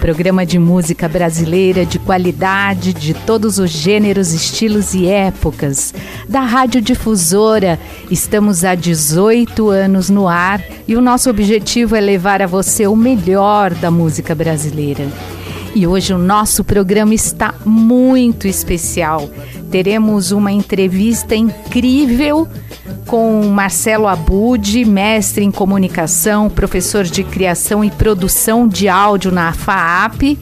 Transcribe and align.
Programa 0.00 0.46
de 0.46 0.58
música 0.58 1.06
brasileira 1.06 1.84
de 1.84 1.98
qualidade 1.98 2.94
de 2.94 3.12
todos 3.12 3.58
os 3.58 3.70
gêneros, 3.70 4.32
estilos 4.32 4.94
e 4.94 5.06
épocas. 5.06 5.92
Da 6.26 6.40
Rádio 6.40 6.80
Difusora, 6.80 7.78
estamos 8.10 8.64
há 8.64 8.74
18 8.74 9.68
anos 9.68 10.08
no 10.08 10.26
ar 10.26 10.64
e 10.88 10.96
o 10.96 11.02
nosso 11.02 11.28
objetivo 11.28 11.94
é 11.94 12.00
levar 12.00 12.40
a 12.40 12.46
você 12.46 12.86
o 12.86 12.96
melhor 12.96 13.74
da 13.74 13.90
música 13.90 14.34
brasileira. 14.34 15.06
E 15.74 15.86
hoje 15.86 16.12
o 16.12 16.18
nosso 16.18 16.64
programa 16.64 17.14
está 17.14 17.54
muito 17.64 18.48
especial. 18.48 19.30
Teremos 19.70 20.32
uma 20.32 20.50
entrevista 20.50 21.34
incrível 21.34 22.48
com 23.06 23.42
Marcelo 23.46 24.08
Abud, 24.08 24.84
mestre 24.84 25.44
em 25.44 25.50
comunicação, 25.50 26.50
professor 26.50 27.04
de 27.04 27.22
criação 27.22 27.84
e 27.84 27.90
produção 27.90 28.66
de 28.66 28.88
áudio 28.88 29.30
na 29.30 29.52
FAAP. 29.52 30.36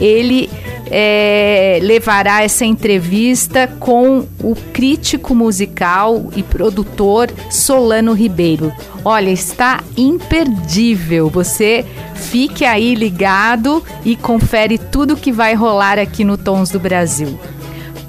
Ele 0.00 0.50
é, 0.90 1.78
levará 1.82 2.42
essa 2.42 2.64
entrevista 2.64 3.66
com 3.80 4.26
o 4.42 4.54
crítico 4.72 5.34
musical 5.34 6.30
e 6.36 6.42
produtor 6.42 7.30
Solano 7.50 8.12
Ribeiro. 8.12 8.72
Olha, 9.04 9.30
está 9.30 9.84
imperdível. 9.96 11.28
Você 11.28 11.84
fique 12.14 12.64
aí 12.64 12.94
ligado 12.94 13.84
e 14.04 14.16
confere 14.16 14.78
tudo 14.78 15.16
que 15.16 15.30
vai 15.30 15.54
rolar 15.54 15.98
aqui 15.98 16.24
no 16.24 16.38
Tons 16.38 16.70
do 16.70 16.80
Brasil. 16.80 17.38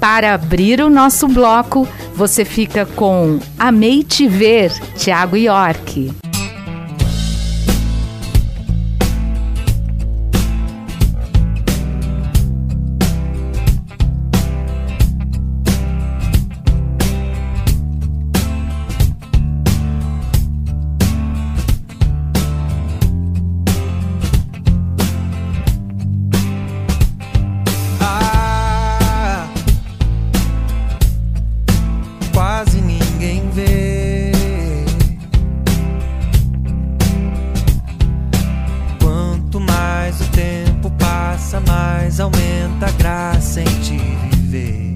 Para 0.00 0.32
abrir 0.34 0.80
o 0.80 0.88
nosso 0.88 1.28
bloco, 1.28 1.86
você 2.14 2.44
fica 2.44 2.86
com 2.86 3.38
Amei 3.58 4.02
Te 4.02 4.26
Ver, 4.26 4.72
Tiago 4.96 5.36
York. 5.36 6.12
aumenta 42.20 42.86
a 42.86 42.90
graça 42.92 43.60
em 43.60 43.80
te 43.80 43.98
viver. 44.30 44.95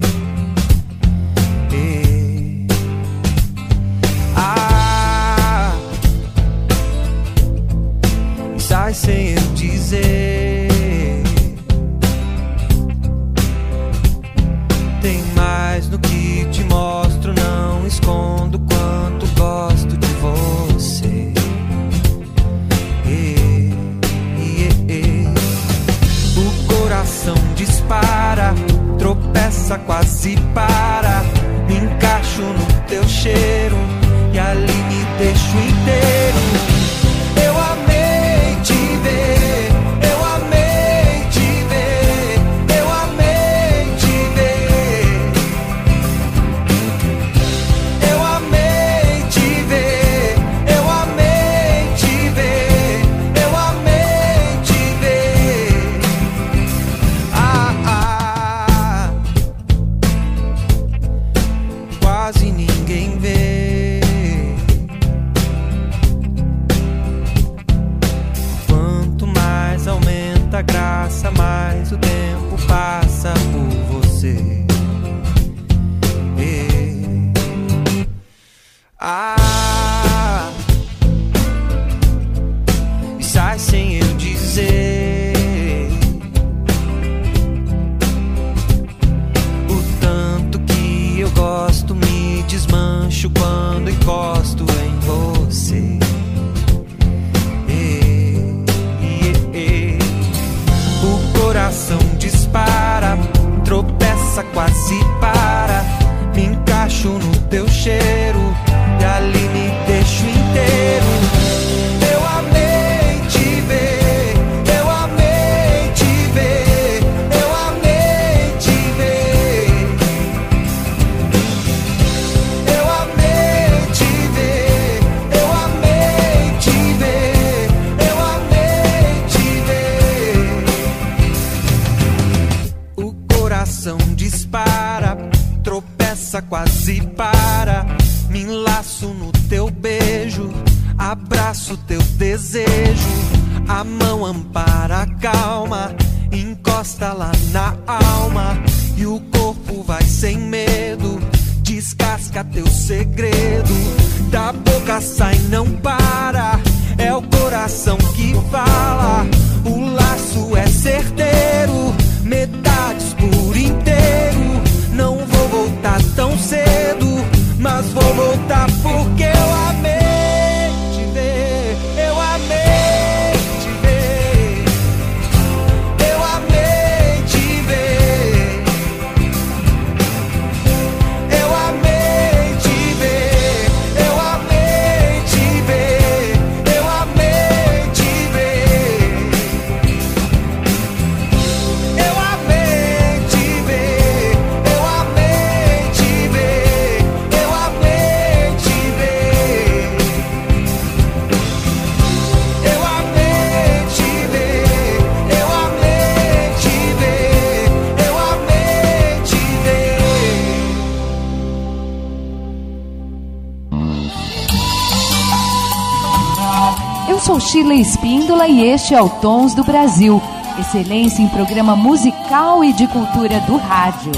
Espíndola 218.90 218.90
e 218.90 218.90
este 218.90 218.94
é 218.94 219.00
o 219.00 219.08
Tons 219.08 219.54
do 219.54 219.62
Brasil. 219.62 220.20
Excelência 220.58 221.22
em 221.22 221.28
programa 221.28 221.76
musical 221.76 222.64
e 222.64 222.72
de 222.72 222.88
cultura 222.88 223.38
do 223.40 223.56
rádio. 223.56 224.10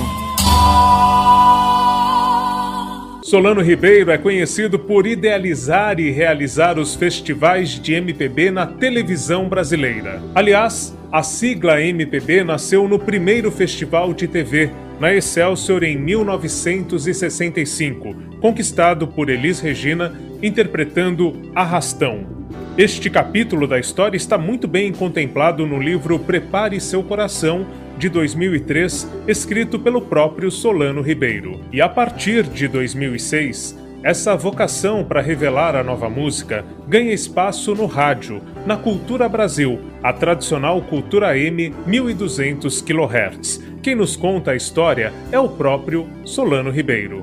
Solano 3.22 3.60
Ribeiro 3.62 4.10
é 4.10 4.16
conhecido 4.18 4.78
por 4.78 5.06
idealizar 5.06 5.98
e 6.00 6.10
realizar 6.10 6.78
os 6.78 6.94
festivais 6.94 7.80
de 7.80 7.94
MPB 7.94 8.50
na 8.50 8.66
televisão 8.66 9.48
brasileira. 9.48 10.22
Aliás, 10.34 10.94
a 11.10 11.22
sigla 11.22 11.80
MPB 11.80 12.44
nasceu 12.44 12.86
no 12.88 12.98
primeiro 12.98 13.50
festival 13.50 14.12
de 14.14 14.26
TV, 14.26 14.70
na 14.98 15.14
Excelsior 15.14 15.82
em 15.82 15.98
1965, 15.98 18.14
conquistado 18.40 19.06
por 19.06 19.28
Elis 19.30 19.60
Regina, 19.60 20.12
interpretando 20.42 21.50
Arrastão. 21.54 22.41
Este 22.78 23.10
capítulo 23.10 23.66
da 23.66 23.78
história 23.78 24.16
está 24.16 24.38
muito 24.38 24.66
bem 24.66 24.92
contemplado 24.92 25.66
no 25.66 25.78
livro 25.78 26.18
Prepare 26.18 26.80
Seu 26.80 27.02
Coração, 27.02 27.66
de 27.98 28.08
2003, 28.08 29.06
escrito 29.28 29.78
pelo 29.78 30.00
próprio 30.00 30.50
Solano 30.50 31.02
Ribeiro. 31.02 31.60
E 31.70 31.82
a 31.82 31.88
partir 31.88 32.44
de 32.44 32.66
2006, 32.66 33.78
essa 34.02 34.34
vocação 34.34 35.04
para 35.04 35.20
revelar 35.20 35.76
a 35.76 35.84
nova 35.84 36.08
música 36.08 36.64
ganha 36.88 37.12
espaço 37.12 37.74
no 37.74 37.84
rádio, 37.84 38.40
na 38.64 38.78
Cultura 38.78 39.28
Brasil, 39.28 39.78
a 40.02 40.10
tradicional 40.10 40.80
Cultura 40.80 41.36
M 41.36 41.74
1200 41.86 42.80
kHz. 42.80 43.62
Quem 43.82 43.94
nos 43.94 44.16
conta 44.16 44.52
a 44.52 44.56
história 44.56 45.12
é 45.30 45.38
o 45.38 45.50
próprio 45.50 46.08
Solano 46.24 46.70
Ribeiro. 46.70 47.22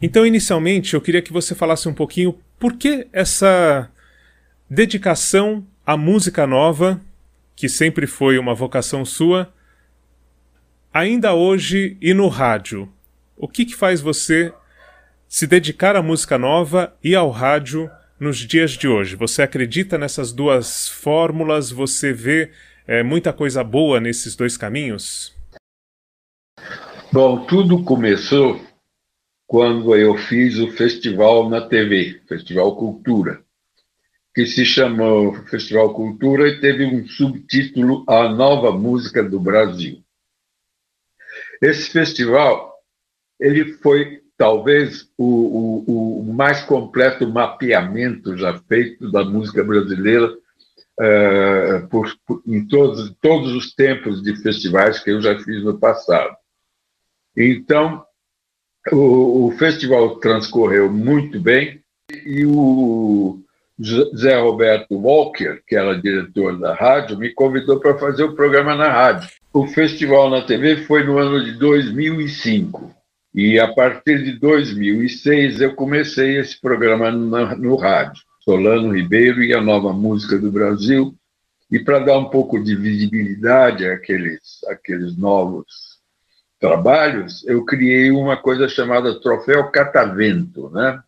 Então, 0.00 0.24
inicialmente, 0.24 0.94
eu 0.94 1.00
queria 1.02 1.20
que 1.20 1.32
você 1.32 1.54
falasse 1.54 1.86
um 1.86 1.94
pouquinho 1.94 2.38
por 2.58 2.72
que 2.72 3.06
essa 3.12 3.90
dedicação 4.68 5.66
à 5.86 5.96
música 5.96 6.46
nova, 6.46 7.00
que 7.56 7.68
sempre 7.68 8.06
foi 8.06 8.38
uma 8.38 8.54
vocação 8.54 9.04
sua, 9.04 9.52
ainda 10.92 11.34
hoje 11.34 11.96
e 12.00 12.12
no 12.12 12.28
rádio. 12.28 12.92
O 13.36 13.48
que, 13.48 13.64
que 13.64 13.74
faz 13.74 14.00
você 14.00 14.52
se 15.26 15.46
dedicar 15.46 15.96
à 15.96 16.02
música 16.02 16.36
nova 16.36 16.94
e 17.02 17.14
ao 17.14 17.30
rádio 17.30 17.90
nos 18.20 18.38
dias 18.38 18.72
de 18.72 18.86
hoje? 18.86 19.16
Você 19.16 19.42
acredita 19.42 19.96
nessas 19.96 20.32
duas 20.32 20.88
fórmulas? 20.88 21.70
Você 21.70 22.12
vê 22.12 22.50
é, 22.86 23.02
muita 23.02 23.32
coisa 23.32 23.64
boa 23.64 24.00
nesses 24.00 24.36
dois 24.36 24.56
caminhos? 24.56 25.34
Bom, 27.10 27.46
tudo 27.46 27.82
começou 27.84 28.60
quando 29.46 29.96
eu 29.96 30.14
fiz 30.18 30.58
o 30.58 30.70
festival 30.72 31.48
na 31.48 31.66
TV, 31.66 32.20
Festival 32.28 32.76
Cultura, 32.76 33.42
que 34.34 34.46
se 34.46 34.64
chamou 34.64 35.34
Festival 35.46 35.92
Cultura 35.94 36.48
e 36.48 36.60
teve 36.60 36.84
um 36.84 37.06
subtítulo 37.06 38.04
A 38.08 38.28
Nova 38.28 38.72
Música 38.72 39.22
do 39.22 39.40
Brasil. 39.40 40.02
Esse 41.60 41.90
festival 41.90 42.72
ele 43.40 43.74
foi 43.74 44.22
talvez 44.36 45.10
o, 45.18 45.24
o, 45.24 46.20
o, 46.20 46.32
mais 46.32 46.62
completo 46.62 47.28
mapeamento 47.28 48.36
já 48.36 48.56
feito 48.56 49.10
da 49.10 49.24
música 49.24 49.64
brasileira 49.64 50.32
uh, 50.32 51.88
por, 51.88 52.08
por, 52.24 52.42
em 52.46 52.64
todos, 52.66 53.12
todos 53.20 53.52
os 53.52 53.74
tempos 53.74 54.22
de 54.22 54.36
festivais 54.40 55.00
que 55.00 55.10
eu 55.10 55.20
já 55.20 55.36
fiz 55.40 55.64
no 55.64 55.76
passado. 55.78 56.36
Então, 57.36 58.04
o, 58.92 59.46
o 59.46 59.50
festival 59.52 60.20
transcorreu 60.20 60.90
muito 60.90 61.40
bem 61.40 61.82
e 62.24 62.46
o 62.46 63.42
Zé 63.80 64.40
Roberto 64.40 64.96
Walker, 64.96 65.60
que 65.66 65.76
era 65.76 66.00
diretor 66.00 66.58
da 66.58 66.74
rádio, 66.74 67.16
me 67.16 67.32
convidou 67.32 67.78
para 67.78 67.96
fazer 67.96 68.24
o 68.24 68.34
programa 68.34 68.74
na 68.74 68.90
rádio. 68.90 69.28
O 69.52 69.66
festival 69.66 70.28
na 70.28 70.42
TV 70.42 70.78
foi 70.78 71.04
no 71.04 71.18
ano 71.18 71.44
de 71.44 71.52
2005. 71.52 72.92
E 73.34 73.60
a 73.60 73.72
partir 73.72 74.24
de 74.24 74.32
2006 74.32 75.60
eu 75.60 75.74
comecei 75.74 76.38
esse 76.38 76.60
programa 76.60 77.10
no, 77.10 77.56
no 77.56 77.76
rádio, 77.76 78.22
Solano 78.40 78.96
Ribeiro 78.96 79.42
e 79.42 79.54
a 79.54 79.60
Nova 79.60 79.92
Música 79.92 80.38
do 80.38 80.50
Brasil. 80.50 81.14
E 81.70 81.78
para 81.78 82.00
dar 82.00 82.18
um 82.18 82.30
pouco 82.30 82.58
de 82.58 82.74
visibilidade 82.74 83.86
àqueles, 83.86 84.64
àqueles 84.68 85.16
novos 85.16 85.98
trabalhos, 86.58 87.46
eu 87.46 87.64
criei 87.64 88.10
uma 88.10 88.36
coisa 88.36 88.68
chamada 88.68 89.20
Troféu 89.20 89.70
Catavento. 89.70 90.68
Né? 90.70 91.00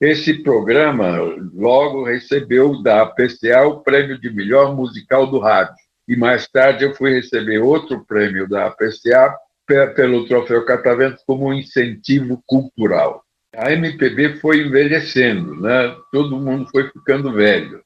Esse 0.00 0.42
programa 0.44 1.18
logo 1.52 2.04
recebeu 2.04 2.80
da 2.82 3.04
PCA 3.04 3.66
o 3.66 3.80
prêmio 3.80 4.20
de 4.20 4.30
melhor 4.30 4.74
musical 4.74 5.26
do 5.26 5.40
rádio. 5.40 5.74
E 6.06 6.16
mais 6.16 6.46
tarde 6.46 6.84
eu 6.84 6.94
fui 6.94 7.12
receber 7.14 7.58
outro 7.58 8.04
prêmio 8.04 8.48
da 8.48 8.70
PCA 8.70 9.36
pelo 9.66 10.26
Troféu 10.26 10.64
Catavento 10.64 11.20
como 11.26 11.48
um 11.48 11.52
incentivo 11.52 12.42
cultural. 12.46 13.24
A 13.54 13.72
MPB 13.72 14.36
foi 14.36 14.62
envelhecendo, 14.62 15.60
né? 15.60 15.96
todo 16.12 16.40
mundo 16.40 16.68
foi 16.70 16.88
ficando 16.90 17.32
velho, 17.32 17.82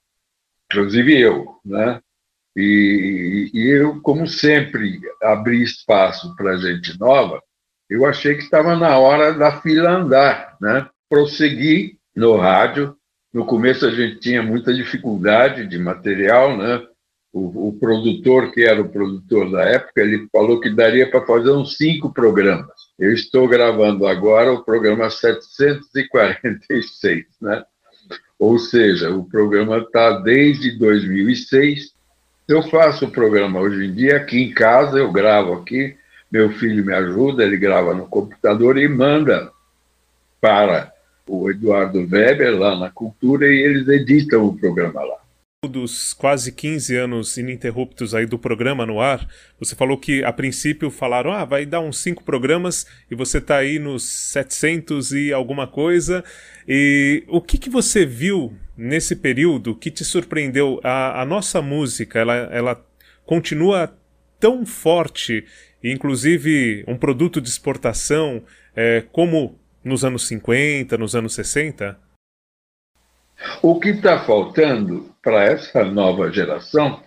inclusive 0.71 1.19
eu. 1.19 1.57
Né? 1.65 1.99
E, 2.55 3.51
e 3.55 3.69
eu, 3.69 4.01
como 4.03 4.27
sempre, 4.29 5.01
abri 5.23 5.63
espaço 5.63 6.37
para 6.37 6.59
gente 6.59 6.99
nova, 7.01 7.43
eu 7.89 8.05
achei 8.05 8.35
que 8.35 8.43
estava 8.43 8.77
na 8.77 8.99
hora 8.99 9.33
da 9.33 9.61
fila 9.63 9.91
andar. 9.91 10.57
Né? 10.61 10.87
Prossegui 11.09 11.99
no 12.15 12.37
rádio. 12.37 12.97
No 13.33 13.47
começo 13.47 13.87
a 13.87 13.91
gente 13.91 14.21
tinha 14.21 14.43
muita 14.43 14.75
dificuldade 14.75 15.67
de 15.67 15.79
material, 15.79 16.57
né? 16.57 16.87
o, 17.33 17.69
o, 17.69 17.73
produtor, 17.73 18.53
que 18.53 18.63
era 18.63 18.83
o 18.83 18.91
produtor 18.91 19.51
da 19.51 19.63
época, 19.63 20.03
ele 20.03 20.29
falou 20.31 20.61
que 20.61 20.69
daria 20.69 21.11
para 21.11 21.25
fazer 21.25 21.51
uns 21.51 21.79
cinco 21.79 22.13
programas. 22.13 22.69
Eu 22.99 23.15
estou 23.15 23.49
gravando 23.49 24.07
agora 24.07 24.53
o 24.53 24.63
programa 24.63 25.09
746, 25.09 27.25
né? 27.41 27.65
Ou 28.39 28.59
seja, 28.59 29.09
o 29.11 29.25
programa 29.25 29.79
está 29.79 30.19
desde 30.19 30.79
2006. 30.79 31.95
Eu 32.47 32.63
faço 32.65 33.07
o 33.07 33.11
programa 33.11 33.59
hoje 33.61 33.87
em 33.87 33.95
dia 33.95 34.19
aqui 34.19 34.43
em 34.43 34.53
casa, 34.53 34.99
eu 34.99 35.11
gravo 35.11 35.55
aqui, 35.55 35.97
meu 36.31 36.51
filho 36.51 36.85
me 36.85 36.93
ajuda, 36.93 37.45
ele 37.45 37.57
grava 37.57 37.95
no 37.95 38.07
computador 38.07 38.77
e 38.77 38.87
manda 38.89 39.51
para 40.41 40.92
o 41.29 41.51
Eduardo 41.51 42.01
Weber 42.01 42.59
lá 42.59 42.79
na 42.79 42.91
Cultura 42.91 43.47
e 43.47 43.63
eles 43.63 43.89
editam 43.89 44.47
o 44.47 44.57
programa 44.57 45.03
lá 45.03 45.23
dos 45.69 46.13
quase 46.13 46.51
15 46.51 46.97
anos 46.97 47.37
ininterruptos 47.37 48.17
aí 48.17 48.27
do 48.27 48.37
programa 48.37 48.85
no 48.85 49.01
ar, 49.01 49.29
você 49.61 49.77
falou 49.77 49.97
que 49.97 50.25
a 50.25 50.33
princípio 50.33 50.91
falaram, 50.91 51.31
ah, 51.31 51.45
vai 51.45 51.65
dar 51.65 51.79
uns 51.79 51.99
cinco 51.99 52.25
programas 52.25 52.85
e 53.09 53.15
você 53.15 53.39
está 53.39 53.59
aí 53.59 53.79
nos 53.79 54.03
700 54.03 55.13
e 55.13 55.33
alguma 55.33 55.69
coisa. 55.69 56.25
E 56.67 57.23
o 57.29 57.41
que, 57.41 57.59
que 57.59 57.71
você 57.71 58.05
viu 58.05 58.53
nesse 58.77 59.15
período 59.15 59.77
que 59.77 59.89
te 59.89 60.05
surpreendeu? 60.05 60.81
A, 60.83 61.23
a 61.23 61.25
nossa 61.25 61.63
música, 61.63 62.19
ela, 62.19 62.35
ela 62.51 62.85
continua 63.25 63.97
tão 64.41 64.67
forte, 64.67 65.45
inclusive 65.83 66.83
um 66.89 66.97
produto 66.97 67.41
de 67.41 67.49
exportação, 67.49 68.43
é, 68.75 69.05
como 69.13 69.61
nos 69.85 70.05
anos 70.05 70.27
50, 70.29 70.97
nos 70.97 71.15
anos 71.15 71.35
60? 71.35 71.99
O 73.61 73.81
que 73.81 73.91
está 73.91 74.25
faltando 74.25 75.15
para 75.23 75.45
essa 75.45 75.85
nova 75.85 76.31
geração 76.31 77.03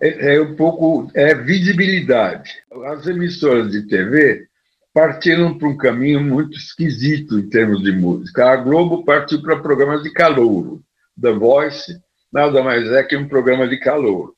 é, 0.00 0.34
é, 0.34 0.40
um 0.40 0.54
pouco 0.54 1.10
é 1.14 1.34
visibilidade. 1.34 2.52
As 2.86 3.06
emissoras 3.06 3.70
de 3.70 3.86
TV 3.86 4.46
partiram 4.92 5.56
para 5.56 5.68
um 5.68 5.76
caminho 5.76 6.20
muito 6.20 6.56
esquisito 6.56 7.38
em 7.38 7.48
termos 7.48 7.82
de 7.82 7.92
música. 7.92 8.50
A 8.50 8.56
Globo 8.56 9.04
partiu 9.04 9.40
para 9.42 9.60
programas 9.60 10.02
de 10.02 10.12
calouro. 10.12 10.82
The 11.20 11.32
Voice 11.32 12.00
nada 12.32 12.62
mais 12.62 12.90
é 12.90 13.02
que 13.02 13.16
um 13.16 13.28
programa 13.28 13.66
de 13.68 13.78
calouro. 13.78 14.34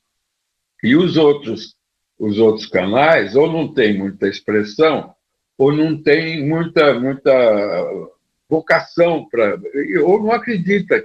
E 0.83 0.97
os 0.97 1.17
outros, 1.17 1.75
os 2.19 2.39
outros 2.39 2.67
canais 2.67 3.35
ou 3.35 3.51
não 3.53 3.73
tem 3.73 3.99
muita 3.99 4.29
expressão 4.29 5.15
ou 5.61 5.71
não 5.71 6.03
tem 6.03 6.49
muita 6.49 6.99
muita 6.99 7.31
vocação 8.49 9.29
para 9.29 9.61
ou 10.03 10.23
não 10.23 10.33
acredita 10.33 11.05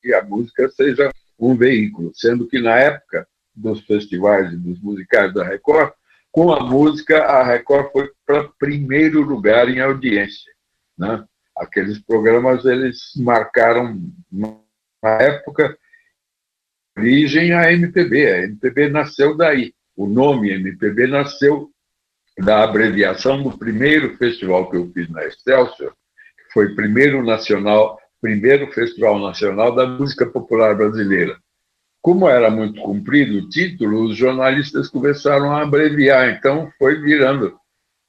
que 0.00 0.14
a 0.14 0.22
música 0.22 0.68
seja 0.68 1.10
um 1.36 1.56
veículo, 1.56 2.12
sendo 2.14 2.46
que 2.46 2.60
na 2.60 2.76
época 2.76 3.26
dos 3.52 3.80
festivais 3.80 4.52
e 4.52 4.56
dos 4.56 4.80
musicais 4.80 5.34
da 5.34 5.42
Record, 5.42 5.92
com 6.30 6.52
a 6.52 6.60
música, 6.60 7.24
a 7.24 7.42
Record 7.42 7.90
foi 7.90 8.10
para 8.24 8.48
primeiro 8.60 9.22
lugar 9.22 9.68
em 9.68 9.80
audiência. 9.80 10.52
Né? 10.96 11.24
Aqueles 11.56 11.98
programas 11.98 12.64
eles 12.64 13.12
marcaram 13.16 14.00
na 14.30 15.10
época 15.20 15.76
origem 16.96 17.52
a 17.52 17.72
MPB. 17.72 18.26
A 18.30 18.38
MPB 18.44 18.88
nasceu 18.88 19.36
daí. 19.36 19.74
O 19.96 20.06
nome 20.06 20.52
MPB 20.52 21.08
nasceu 21.08 21.72
da 22.40 22.64
abreviação 22.64 23.42
do 23.42 23.56
primeiro 23.56 24.16
festival 24.16 24.70
que 24.70 24.76
eu 24.76 24.90
fiz 24.92 25.08
na 25.08 25.24
Excelsior, 25.24 25.92
que 25.92 26.52
foi 26.52 26.74
primeiro 26.74 27.24
nacional 27.24 28.00
primeiro 28.20 28.70
Festival 28.72 29.18
Nacional 29.18 29.74
da 29.74 29.86
Música 29.86 30.26
Popular 30.26 30.76
Brasileira. 30.76 31.36
como 32.02 32.28
era 32.28 32.50
muito 32.50 32.80
comprido 32.80 33.36
o 33.36 33.48
título, 33.48 34.04
os 34.04 34.16
jornalistas 34.16 34.88
começaram 34.88 35.52
a 35.52 35.62
abreviar, 35.62 36.30
então 36.30 36.70
foi 36.78 36.98
virando 37.00 37.58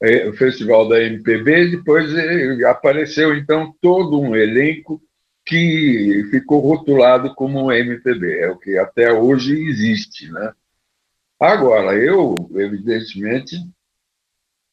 é, 0.01 0.29
o 0.29 0.33
Festival 0.33 0.87
da 0.87 1.01
MPB, 1.01 1.71
depois 1.71 2.13
é, 2.15 2.63
apareceu 2.65 3.35
então 3.35 3.75
todo 3.81 4.19
um 4.19 4.33
elenco 4.33 5.01
que 5.45 6.25
ficou 6.31 6.59
rotulado 6.59 7.35
como 7.35 7.71
MPB, 7.71 8.39
é 8.39 8.49
o 8.49 8.57
que 8.57 8.77
até 8.77 9.11
hoje 9.11 9.61
existe, 9.67 10.31
né? 10.31 10.53
Agora, 11.37 11.95
eu, 11.95 12.35
evidentemente, 12.55 13.57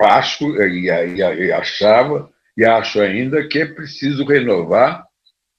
acho 0.00 0.56
e, 0.62 0.88
e, 0.88 1.16
e 1.16 1.52
achava 1.52 2.30
e 2.56 2.64
acho 2.64 3.00
ainda 3.00 3.46
que 3.46 3.60
é 3.60 3.66
preciso 3.66 4.24
renovar, 4.24 5.06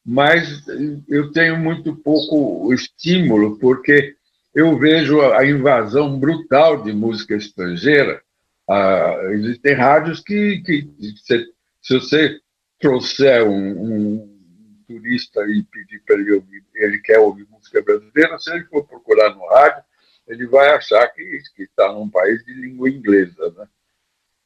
mas 0.05 0.65
eu 1.07 1.31
tenho 1.31 1.57
muito 1.57 1.95
pouco 1.95 2.73
estímulo, 2.73 3.57
porque 3.57 4.15
eu 4.53 4.77
vejo 4.77 5.21
a 5.21 5.45
invasão 5.45 6.19
brutal 6.19 6.83
de 6.83 6.91
música 6.91 7.35
estrangeira. 7.35 8.21
Ah, 8.69 9.17
existem 9.31 9.73
rádios 9.75 10.19
que, 10.19 10.61
que 10.65 10.89
se, 11.23 11.45
se 11.81 11.93
você 11.93 12.39
trouxer 12.79 13.43
um, 13.43 13.81
um, 13.81 14.39
turista 14.87 15.41
e 15.47 15.63
pedir 15.63 16.01
para 16.05 16.15
ele 16.15 16.33
ouvir, 16.33 16.63
ele 16.75 16.99
quer 16.99 17.19
ouvir 17.19 17.47
música 17.49 17.81
brasileira, 17.81 18.37
se 18.39 18.51
ele 18.51 18.65
for 18.65 18.85
procurar 18.85 19.33
no 19.35 19.47
rádio, 19.47 19.83
ele 20.27 20.47
vai 20.47 20.69
achar 20.71 21.07
que 21.09 21.41
está 21.59 21.93
num 21.93 22.09
país 22.09 22.43
de 22.43 22.53
língua 22.53 22.89
inglesa. 22.89 23.53
Né? 23.57 23.67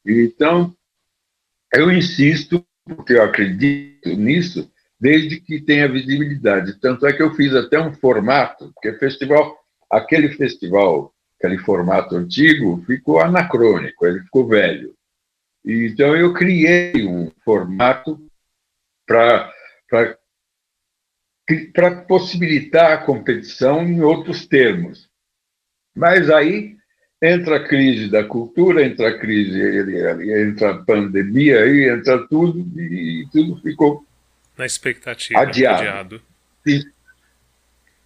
Então, 0.06 0.74
eu 1.72 1.90
insisto, 1.90 2.64
porque 2.84 3.14
eu 3.14 3.22
acredito 3.22 4.08
nisso, 4.10 4.70
desde 5.00 5.40
que 5.40 5.60
tenha 5.60 5.90
visibilidade. 5.90 6.78
Tanto 6.80 7.06
é 7.06 7.12
que 7.12 7.22
eu 7.22 7.34
fiz 7.34 7.54
até 7.54 7.78
um 7.78 7.92
formato, 7.94 8.72
porque 8.74 8.98
festival, 8.98 9.58
aquele 9.90 10.28
festival, 10.30 11.14
aquele 11.38 11.58
formato 11.58 12.16
antigo, 12.16 12.82
ficou 12.86 13.20
anacrônico, 13.20 14.06
ele 14.06 14.20
ficou 14.20 14.46
velho. 14.46 14.94
Então 15.64 16.14
eu 16.14 16.34
criei 16.34 17.06
um 17.06 17.30
formato 17.44 18.20
para 19.06 19.52
para 21.74 22.02
possibilitar 22.04 22.92
a 22.92 23.04
competição 23.04 23.82
em 23.82 24.00
outros 24.00 24.46
termos. 24.46 25.10
Mas 25.94 26.30
aí 26.30 26.76
entra 27.22 27.56
a 27.56 27.64
crise 27.66 28.10
da 28.10 28.24
cultura, 28.24 28.84
entra 28.84 29.08
a 29.08 29.18
crise, 29.18 29.58
entra 30.30 30.72
a 30.72 30.78
pandemia, 30.78 31.62
aí 31.62 31.88
entra 31.88 32.26
tudo, 32.26 32.58
e 32.78 33.26
tudo 33.32 33.60
ficou 33.60 34.04
na 34.56 34.66
expectativa 34.66 35.40
adiado. 35.40 35.82
adiado. 35.82 36.22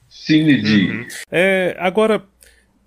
Cine 0.08 0.62
uhum. 0.62 1.06
é, 1.30 1.76
Agora, 1.78 2.24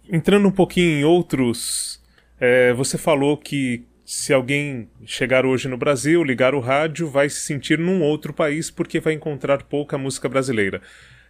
entrando 0.09 0.47
um 0.47 0.51
pouquinho 0.51 0.99
em 0.99 1.03
outros, 1.03 2.01
é, 2.39 2.73
você 2.73 2.97
falou 2.97 3.37
que 3.37 3.85
se 4.03 4.33
alguém 4.33 4.89
chegar 5.05 5.45
hoje 5.45 5.69
no 5.69 5.77
Brasil, 5.77 6.23
ligar 6.23 6.53
o 6.53 6.59
rádio, 6.59 7.07
vai 7.07 7.29
se 7.29 7.41
sentir 7.41 7.77
num 7.77 8.01
outro 8.01 8.33
país 8.33 8.69
porque 8.69 8.99
vai 8.99 9.13
encontrar 9.13 9.63
pouca 9.63 9.97
música 9.97 10.27
brasileira. 10.27 10.81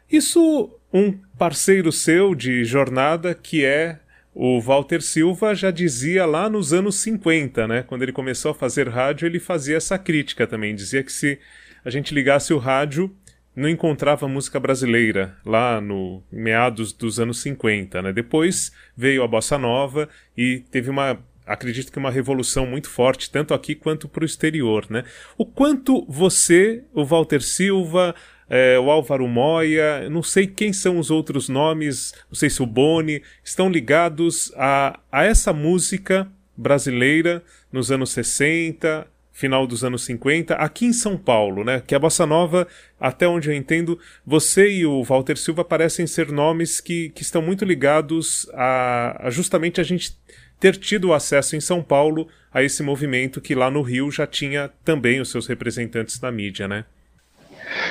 Isso 0.10 0.74
um 0.92 1.12
parceiro 1.38 1.92
seu 1.92 2.34
de 2.34 2.64
jornada, 2.64 3.36
que 3.36 3.64
é 3.64 4.00
o 4.34 4.60
Walter 4.62 5.02
Silva 5.02 5.54
já 5.54 5.72
dizia 5.72 6.26
lá 6.26 6.50
nos 6.50 6.72
anos 6.72 6.96
50, 6.96 7.68
né? 7.68 7.84
Quando 7.84 8.04
ele 8.04 8.14
começou 8.14 8.52
a 8.52 8.56
fazer 8.56 8.88
rádio, 8.88 9.26
ele 9.26 9.40
fazia 9.40 9.78
essa 9.78 9.98
crítica 9.98 10.48
também. 10.48 10.74
Dizia 10.74 11.04
que 11.04 11.12
se 11.12 11.38
a 11.84 11.90
gente 11.90 12.14
ligasse 12.14 12.54
o 12.54 12.58
rádio, 12.58 13.14
não 13.56 13.68
encontrava 13.68 14.28
música 14.28 14.60
brasileira 14.60 15.36
lá 15.46 15.82
no 15.82 16.24
meados 16.32 16.94
dos 16.94 17.20
anos 17.20 17.42
50, 17.42 18.02
né? 18.02 18.14
Depois 18.14 18.72
veio 18.96 19.24
a 19.24 19.28
bossa 19.28 19.58
nova 19.58 20.08
e 20.38 20.64
teve 20.72 20.90
uma 20.90 21.20
acredito 21.46 21.92
que 21.92 22.00
uma 22.00 22.12
revolução 22.12 22.66
muito 22.66 22.90
forte 22.90 23.30
tanto 23.30 23.54
aqui 23.54 23.76
quanto 23.76 24.08
para 24.08 24.22
o 24.22 24.26
exterior, 24.26 24.86
né? 24.90 25.04
O 25.38 25.46
quanto 25.46 26.06
você, 26.08 26.84
o 26.94 27.04
Walter 27.04 27.42
Silva, 27.42 28.16
é, 28.54 28.78
o 28.78 28.92
Álvaro 28.92 29.26
Moya, 29.30 30.10
não 30.10 30.22
sei 30.22 30.46
quem 30.46 30.74
são 30.74 31.00
os 31.00 31.10
outros 31.10 31.48
nomes, 31.48 32.14
não 32.30 32.36
sei 32.36 32.50
se 32.50 32.62
o 32.62 32.66
Boni, 32.66 33.24
estão 33.42 33.70
ligados 33.70 34.52
a, 34.58 35.00
a 35.10 35.24
essa 35.24 35.54
música 35.54 36.28
brasileira 36.58 37.42
nos 37.72 37.94
anos 37.94 38.12
60, 38.12 39.08
final 39.32 39.66
dos 39.66 39.86
anos 39.86 40.04
50, 40.04 40.56
aqui 40.56 40.86
em 40.86 40.92
São 40.92 41.18
Paulo, 41.18 41.64
né? 41.64 41.82
Que 41.88 41.96
a 41.96 42.00
bossa 42.00 42.26
nova, 42.26 42.68
até 43.00 43.26
onde 43.26 43.50
eu 43.50 43.56
entendo, 43.56 43.98
você 44.26 44.70
e 44.70 44.86
o 44.86 45.02
Walter 45.02 45.38
Silva 45.38 45.64
parecem 45.64 46.06
ser 46.06 46.30
nomes 46.30 46.82
que, 46.82 47.08
que 47.12 47.22
estão 47.22 47.42
muito 47.42 47.64
ligados 47.64 48.50
a, 48.54 49.28
a 49.28 49.30
justamente 49.30 49.80
a 49.80 49.84
gente 49.86 50.20
ter 50.60 50.76
tido 50.76 51.14
acesso 51.14 51.56
em 51.56 51.62
São 51.62 51.82
Paulo 51.82 52.28
a 52.54 52.62
esse 52.62 52.84
movimento 52.84 53.40
que 53.40 53.56
lá 53.56 53.72
no 53.72 53.82
Rio 53.82 54.12
já 54.12 54.28
tinha 54.28 54.70
também 54.84 55.22
os 55.22 55.32
seus 55.32 55.48
representantes 55.48 56.20
na 56.20 56.30
mídia, 56.34 56.68
né? 56.68 56.84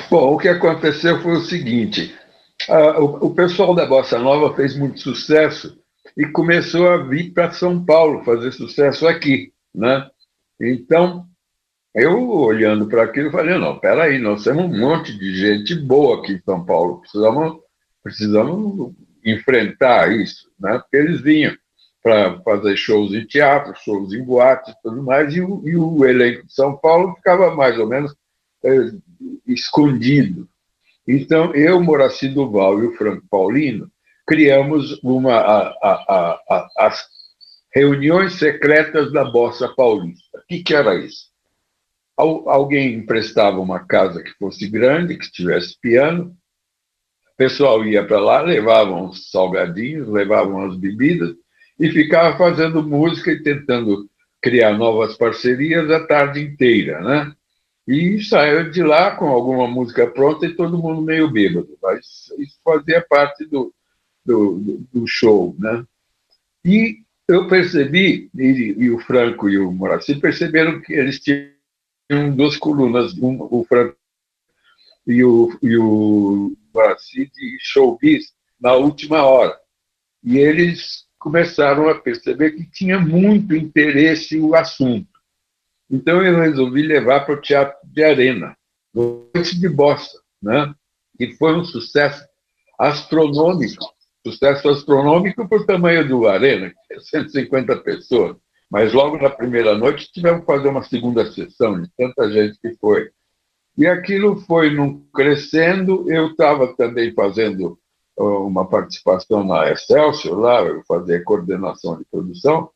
Bom, 0.09 0.33
o 0.33 0.37
que 0.37 0.47
aconteceu 0.47 1.21
foi 1.21 1.33
o 1.33 1.41
seguinte: 1.41 2.13
uh, 2.69 3.01
o, 3.01 3.27
o, 3.27 3.35
pessoal 3.35 3.73
da 3.73 3.85
Bossa 3.85 4.19
Nova 4.19 4.55
fez 4.55 4.75
muito 4.75 4.99
sucesso 4.99 5.77
e 6.17 6.25
começou 6.25 6.89
a 6.89 6.97
vir 6.97 7.31
para 7.31 7.51
São 7.51 7.83
Paulo 7.83 8.23
fazer 8.23 8.51
sucesso 8.51 9.07
aqui, 9.07 9.53
né? 9.73 10.07
Então, 10.59 11.25
eu 11.93 12.29
olhando 12.29 12.87
para 12.87 13.03
aquilo, 13.03 13.31
falei: 13.31 13.57
não, 13.57 13.79
peraí, 13.79 14.17
nós 14.17 14.43
temos 14.43 14.65
um 14.65 14.79
monte 14.79 15.17
de 15.17 15.35
gente 15.35 15.75
boa 15.75 16.19
aqui 16.19 16.33
em 16.33 16.41
São 16.41 16.63
Paulo, 16.65 16.99
precisamos, 16.99 17.59
precisamos 18.03 18.93
enfrentar 19.25 20.11
isso, 20.11 20.49
né? 20.59 20.79
Porque 20.79 20.97
eles 20.97 21.21
vinham 21.21 21.55
para 22.03 22.39
fazer 22.41 22.75
shows 22.75 23.13
em 23.13 23.25
teatro, 23.25 23.75
shows 23.75 24.11
em 24.11 24.23
boates 24.23 24.73
e 24.73 24.81
tudo 24.81 25.03
mais, 25.03 25.33
e 25.35 25.41
o, 25.41 25.61
e 25.67 25.75
o 25.75 26.03
elenco 26.03 26.47
de 26.47 26.53
São 26.53 26.75
Paulo 26.75 27.13
ficava 27.15 27.55
mais 27.55 27.77
ou 27.77 27.87
menos 27.87 28.15
é, 28.63 28.91
escondido. 29.47 30.47
Então, 31.07 31.53
eu, 31.53 31.81
Moraci 31.81 32.27
Duval 32.29 32.83
e 32.83 32.87
o 32.87 32.93
Franco 32.93 33.25
Paulino 33.29 33.91
criamos 34.25 34.99
uma, 35.03 35.35
a, 35.35 35.67
a, 35.81 36.41
a, 36.49 36.69
as 36.77 37.05
reuniões 37.73 38.33
secretas 38.33 39.11
da 39.11 39.23
Bossa 39.23 39.69
Paulista. 39.69 40.37
O 40.37 40.47
que, 40.47 40.63
que 40.63 40.73
era 40.73 40.95
isso? 40.95 41.31
Alguém 42.15 42.93
emprestava 42.93 43.59
uma 43.59 43.79
casa 43.79 44.21
que 44.21 44.31
fosse 44.37 44.69
grande, 44.69 45.17
que 45.17 45.31
tivesse 45.31 45.79
piano, 45.79 46.35
o 47.33 47.37
pessoal 47.37 47.83
ia 47.83 48.05
para 48.05 48.19
lá, 48.19 48.41
levavam 48.41 49.09
os 49.09 49.31
salgadinhos, 49.31 50.07
levavam 50.07 50.65
as 50.65 50.77
bebidas 50.77 51.33
e 51.79 51.89
ficava 51.89 52.37
fazendo 52.37 52.83
música 52.83 53.31
e 53.31 53.41
tentando 53.41 54.07
criar 54.39 54.77
novas 54.77 55.17
parcerias 55.17 55.89
a 55.89 56.05
tarde 56.05 56.41
inteira, 56.41 57.01
né? 57.01 57.33
E 57.87 58.21
saiu 58.23 58.69
de 58.69 58.83
lá 58.83 59.15
com 59.15 59.27
alguma 59.27 59.67
música 59.67 60.07
pronta 60.07 60.45
e 60.45 60.55
todo 60.55 60.77
mundo 60.77 61.01
meio 61.01 61.29
bêbado. 61.29 61.77
Mas 61.81 62.31
isso 62.37 62.59
fazia 62.63 63.05
parte 63.07 63.45
do, 63.45 63.73
do, 64.25 64.85
do 64.93 65.07
show, 65.07 65.55
né? 65.57 65.83
E 66.63 66.99
eu 67.27 67.47
percebi, 67.47 68.29
e, 68.35 68.75
e, 68.77 68.91
o 68.91 68.99
Franco 68.99 69.49
e 69.49 69.57
o 69.57 69.71
Moraci 69.71 70.15
perceberam 70.15 70.81
que 70.81 70.93
eles 70.93 71.19
tinham 71.19 72.35
duas 72.35 72.57
colunas, 72.57 73.17
um, 73.17 73.37
o 73.39 73.65
Franco 73.67 73.95
e 75.07 75.23
o, 75.23 75.57
e 75.61 75.77
o 75.77 76.55
Moraci 76.73 77.31
de 77.33 77.57
showbiz 77.59 78.33
na 78.59 78.73
última 78.73 79.23
hora. 79.23 79.57
E 80.23 80.37
eles 80.37 81.05
começaram 81.17 81.87
a 81.89 81.95
perceber 81.95 82.51
que 82.51 82.69
tinha 82.69 82.99
muito 82.99 83.55
interesse 83.55 84.37
o 84.37 84.55
assunto. 84.55 85.10
Então 85.91 86.23
eu 86.23 86.39
resolvi 86.39 86.83
levar 86.83 87.25
para 87.25 87.35
o 87.35 87.41
Teatro 87.41 87.77
de 87.83 88.01
Arena, 88.01 88.55
Noite 88.93 89.59
de 89.59 89.67
Bossa, 89.67 90.17
né? 90.41 90.73
que 91.17 91.33
foi 91.33 91.53
um 91.53 91.65
sucesso 91.65 92.23
astronômico, 92.79 93.85
sucesso 94.25 94.69
astronômico 94.69 95.47
por 95.49 95.65
tamanho 95.65 96.07
do 96.07 96.27
Arena, 96.27 96.69
que 96.69 96.93
é 96.93 96.99
150 96.99 97.77
pessoas. 97.77 98.37
Mas 98.69 98.93
logo 98.93 99.17
na 99.17 99.29
primeira 99.29 99.77
noite 99.77 100.09
tivemos 100.13 100.41
que 100.41 100.45
fazer 100.45 100.69
uma 100.69 100.83
segunda 100.83 101.29
sessão 101.29 101.81
de 101.81 101.89
tanta 101.97 102.31
gente 102.31 102.57
que 102.61 102.73
foi. 102.77 103.11
E 103.77 103.85
aquilo 103.85 104.37
foi 104.41 104.69
num 104.69 105.05
crescendo. 105.13 106.09
Eu 106.09 106.27
estava 106.27 106.73
também 106.77 107.13
fazendo 107.13 107.77
uma 108.17 108.65
participação 108.65 109.43
na 109.43 109.69
Excelsior, 109.71 110.39
lá, 110.39 110.61
eu 110.61 110.83
fazia 110.87 111.23
coordenação 111.23 111.97
de 111.97 112.05
produção, 112.05 112.69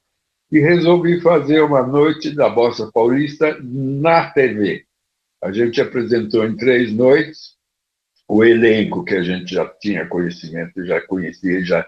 e 0.52 0.60
resolvi 0.60 1.20
fazer 1.22 1.62
uma 1.62 1.86
noite 1.86 2.32
da 2.32 2.50
Bossa 2.50 2.90
Paulista 2.92 3.58
na 3.62 4.30
TV. 4.32 4.86
A 5.42 5.52
gente 5.52 5.82
apresentou 5.82 6.46
em 6.46 6.56
três 6.56 6.92
noites 6.94 7.56
o 8.28 8.44
elenco 8.44 9.04
que 9.04 9.14
a 9.14 9.22
gente 9.22 9.54
já 9.54 9.68
tinha 9.68 10.08
conhecimento, 10.08 10.86
já 10.86 11.00
conhecia, 11.02 11.64
já 11.64 11.88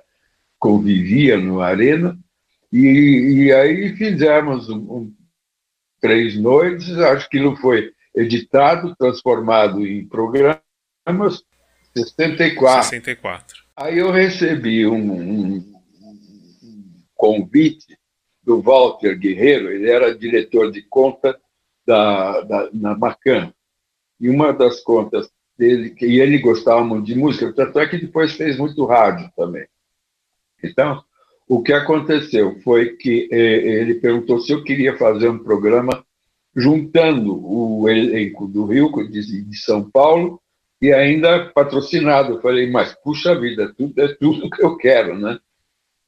convivia 0.60 1.38
no 1.38 1.62
Arena, 1.62 2.18
e, 2.72 3.46
e 3.46 3.54
aí 3.54 3.96
fizemos 3.96 4.70
um, 4.70 4.78
um, 4.78 5.14
três 6.02 6.38
noites, 6.38 6.98
acho 6.98 7.30
que 7.30 7.38
aquilo 7.38 7.56
foi 7.58 7.92
editado, 8.16 8.96
transformado 8.96 9.86
em 9.86 10.06
programas, 10.08 10.62
64. 11.96 12.90
64. 12.90 13.58
Aí 13.76 13.98
eu 13.98 14.12
recebi 14.12 14.86
um, 14.86 15.12
um, 15.12 15.56
um 15.56 17.04
convite 17.16 17.97
do 18.48 18.62
Walter 18.62 19.20
Guerreiro, 19.20 19.70
ele 19.70 19.92
era 19.92 20.18
diretor 20.18 20.72
de 20.72 20.82
conta 20.82 21.38
da, 21.86 22.40
da, 22.40 22.70
na 22.72 22.98
Macan. 22.98 23.54
E 24.18 24.30
uma 24.30 24.54
das 24.54 24.80
contas 24.80 25.30
dele, 25.58 25.94
e 26.02 26.22
ele 26.22 26.40
gostava 26.40 26.82
muito 26.82 27.06
de 27.06 27.14
música, 27.14 27.52
tanto 27.52 27.78
é 27.78 27.86
que 27.86 27.98
depois 27.98 28.38
fez 28.38 28.58
muito 28.58 28.86
rádio 28.86 29.30
também. 29.36 29.68
Então, 30.64 31.04
o 31.46 31.62
que 31.62 31.74
aconteceu 31.74 32.58
foi 32.62 32.96
que 32.96 33.28
eh, 33.30 33.82
ele 33.82 33.96
perguntou 33.96 34.40
se 34.40 34.54
eu 34.54 34.64
queria 34.64 34.98
fazer 34.98 35.28
um 35.28 35.40
programa 35.40 36.02
juntando 36.56 37.46
o 37.46 37.90
elenco 37.90 38.48
do 38.48 38.66
Rio, 38.66 38.90
de, 39.10 39.42
de 39.44 39.58
São 39.58 39.92
Paulo, 39.92 40.42
e 40.82 40.94
ainda 40.94 41.50
patrocinado. 41.50 42.36
Eu 42.36 42.42
falei, 42.42 42.72
mas 42.72 42.96
puxa 43.04 43.38
vida, 43.38 43.74
tudo 43.78 44.02
é 44.02 44.08
tudo 44.16 44.50
que 44.50 44.64
eu 44.64 44.78
quero, 44.78 45.20
né? 45.20 45.38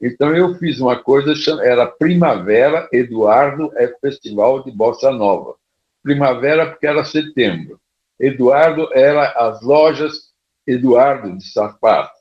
Então 0.02 0.36
eu 0.36 0.56
fiz 0.56 0.80
uma 0.80 0.98
coisa, 0.98 1.34
era 1.62 1.86
Primavera 1.86 2.88
Eduardo 2.92 3.72
é 3.76 3.88
Festival 4.00 4.64
de 4.64 4.72
Bossa 4.72 5.12
Nova. 5.12 5.56
Primavera 6.02 6.70
porque 6.70 6.88
era 6.88 7.04
setembro. 7.04 7.80
Eduardo 8.20 8.88
era 8.94 9.32
as 9.32 9.62
lojas 9.62 10.30
Eduardo 10.66 11.38
de 11.38 11.52
sapato. 11.52 12.18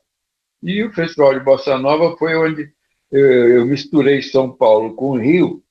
E 0.61 0.83
o 0.83 0.91
Festival 0.91 1.33
de 1.33 1.39
Bossa 1.39 1.77
Nova 1.77 2.17
foi 2.17 2.35
onde 2.35 2.71
eu 3.11 3.65
misturei 3.65 4.21
São 4.21 4.51
Paulo 4.51 4.93
com 4.93 5.11
o 5.11 5.17
Rio, 5.17 5.63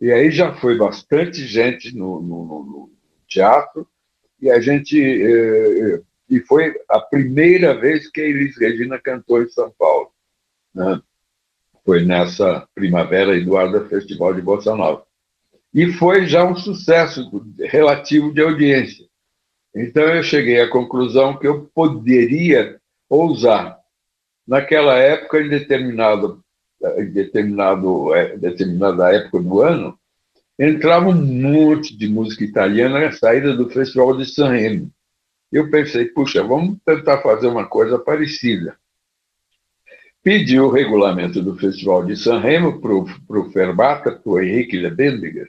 e 0.00 0.10
aí 0.12 0.30
já 0.30 0.54
foi 0.54 0.76
bastante 0.76 1.46
gente 1.46 1.94
no, 1.94 2.22
no, 2.22 2.44
no 2.64 2.90
teatro, 3.28 3.86
e 4.40 4.50
a 4.50 4.60
gente. 4.60 4.98
Eh, 5.00 6.02
e 6.28 6.40
foi 6.40 6.74
a 6.88 7.00
primeira 7.00 7.78
vez 7.78 8.10
que 8.10 8.20
a 8.20 8.24
Elis 8.24 8.58
Regina 8.58 8.98
cantou 8.98 9.42
em 9.42 9.48
São 9.48 9.72
Paulo. 9.78 10.10
Né? 10.74 11.00
Foi 11.86 12.04
nessa 12.04 12.66
primavera 12.74 13.36
Eduardo 13.36 13.88
Festival 13.88 14.34
de 14.34 14.42
Bossa 14.42 14.74
Nova. 14.74 15.04
E 15.72 15.92
foi 15.92 16.26
já 16.26 16.44
um 16.44 16.56
sucesso 16.56 17.30
relativo 17.60 18.34
de 18.34 18.42
audiência. 18.42 19.06
Então 19.72 20.02
eu 20.02 20.22
cheguei 20.24 20.60
à 20.60 20.68
conclusão 20.68 21.38
que 21.38 21.46
eu 21.46 21.70
poderia 21.72 22.80
ousar. 23.08 23.78
Naquela 24.44 24.96
época, 24.96 25.40
em 25.40 25.48
determinado, 25.48 26.42
em 26.98 27.06
determinado, 27.12 28.12
é, 28.14 28.36
determinada 28.36 29.14
época 29.14 29.40
do 29.40 29.62
ano, 29.62 29.96
entrava 30.58 31.08
um 31.08 31.14
monte 31.14 31.96
de 31.96 32.08
música 32.08 32.42
italiana 32.42 32.98
na 32.98 33.12
saída 33.12 33.56
do 33.56 33.70
Festival 33.70 34.16
de 34.16 34.26
San 34.26 34.50
Remo. 34.50 34.90
Eu 35.52 35.70
pensei, 35.70 36.06
puxa, 36.06 36.42
vamos 36.42 36.78
tentar 36.84 37.18
fazer 37.18 37.46
uma 37.46 37.66
coisa 37.66 37.96
parecida. 37.96 38.76
Pedi 40.26 40.58
o 40.58 40.68
regulamento 40.68 41.40
do 41.40 41.54
Festival 41.54 42.04
de 42.04 42.16
San 42.16 42.40
Remo 42.40 42.80
para 42.80 43.38
o 43.38 43.50
Fermata, 43.52 44.10
para 44.10 44.32
o 44.32 44.40
Henrique 44.40 44.76
Lebendiger, 44.76 45.48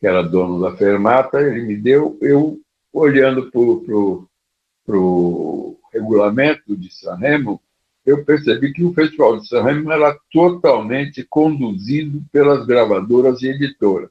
que 0.00 0.08
era 0.08 0.24
dono 0.24 0.60
da 0.60 0.76
Fermata, 0.76 1.40
ele 1.40 1.62
me 1.62 1.76
deu, 1.76 2.18
eu 2.20 2.58
olhando 2.92 3.48
para 3.48 4.98
o 4.98 5.78
regulamento 5.94 6.76
de 6.76 6.92
Sanremo, 6.92 7.62
eu 8.04 8.24
percebi 8.24 8.72
que 8.72 8.82
o 8.82 8.92
Festival 8.92 9.38
de 9.38 9.46
Sanremo 9.46 9.92
era 9.92 10.18
totalmente 10.32 11.22
conduzido 11.22 12.20
pelas 12.32 12.66
gravadoras 12.66 13.40
e 13.42 13.50
editoras. 13.50 14.10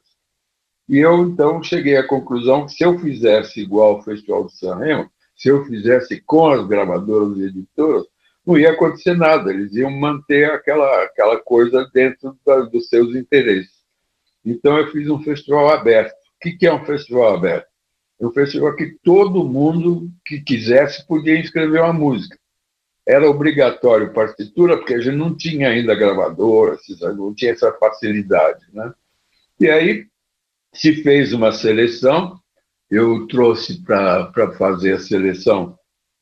E 0.88 0.96
eu, 0.96 1.22
então, 1.28 1.62
cheguei 1.62 1.98
à 1.98 2.08
conclusão 2.08 2.64
que 2.64 2.72
se 2.72 2.82
eu 2.82 2.98
fizesse 2.98 3.60
igual 3.60 3.96
ao 3.96 4.02
Festival 4.02 4.46
de 4.46 4.56
Sanremo, 4.56 5.10
se 5.36 5.50
eu 5.50 5.66
fizesse 5.66 6.18
com 6.22 6.48
as 6.48 6.66
gravadoras 6.66 7.36
e 7.36 7.42
editoras, 7.42 8.06
não 8.48 8.58
ia 8.58 8.70
acontecer 8.70 9.14
nada, 9.14 9.52
eles 9.52 9.74
iam 9.74 9.90
manter 9.90 10.50
aquela, 10.50 11.04
aquela 11.04 11.38
coisa 11.38 11.88
dentro 11.92 12.36
da, 12.44 12.60
dos 12.60 12.88
seus 12.88 13.14
interesses. 13.14 13.78
Então, 14.44 14.78
eu 14.78 14.90
fiz 14.90 15.08
um 15.08 15.22
festival 15.22 15.68
aberto. 15.68 16.12
O 16.12 16.40
que, 16.40 16.52
que 16.52 16.66
é 16.66 16.72
um 16.72 16.84
festival 16.84 17.34
aberto? 17.34 17.68
um 18.20 18.32
festival 18.32 18.74
que 18.74 18.96
todo 19.04 19.44
mundo 19.44 20.10
que 20.26 20.40
quisesse 20.40 21.06
podia 21.06 21.38
inscrever 21.38 21.80
uma 21.80 21.92
música. 21.92 22.36
Era 23.06 23.30
obrigatório 23.30 24.12
partitura, 24.12 24.76
porque 24.76 24.94
a 24.94 25.00
gente 25.00 25.16
não 25.16 25.36
tinha 25.36 25.68
ainda 25.68 25.94
gravadora, 25.94 26.76
não 27.16 27.32
tinha 27.32 27.52
essa 27.52 27.72
facilidade. 27.74 28.66
Né? 28.72 28.92
E 29.60 29.70
aí 29.70 30.06
se 30.72 31.02
fez 31.02 31.32
uma 31.32 31.52
seleção, 31.52 32.38
eu 32.90 33.26
trouxe 33.28 33.82
para 33.82 34.52
fazer 34.58 34.94
a 34.94 35.00
seleção 35.00 35.77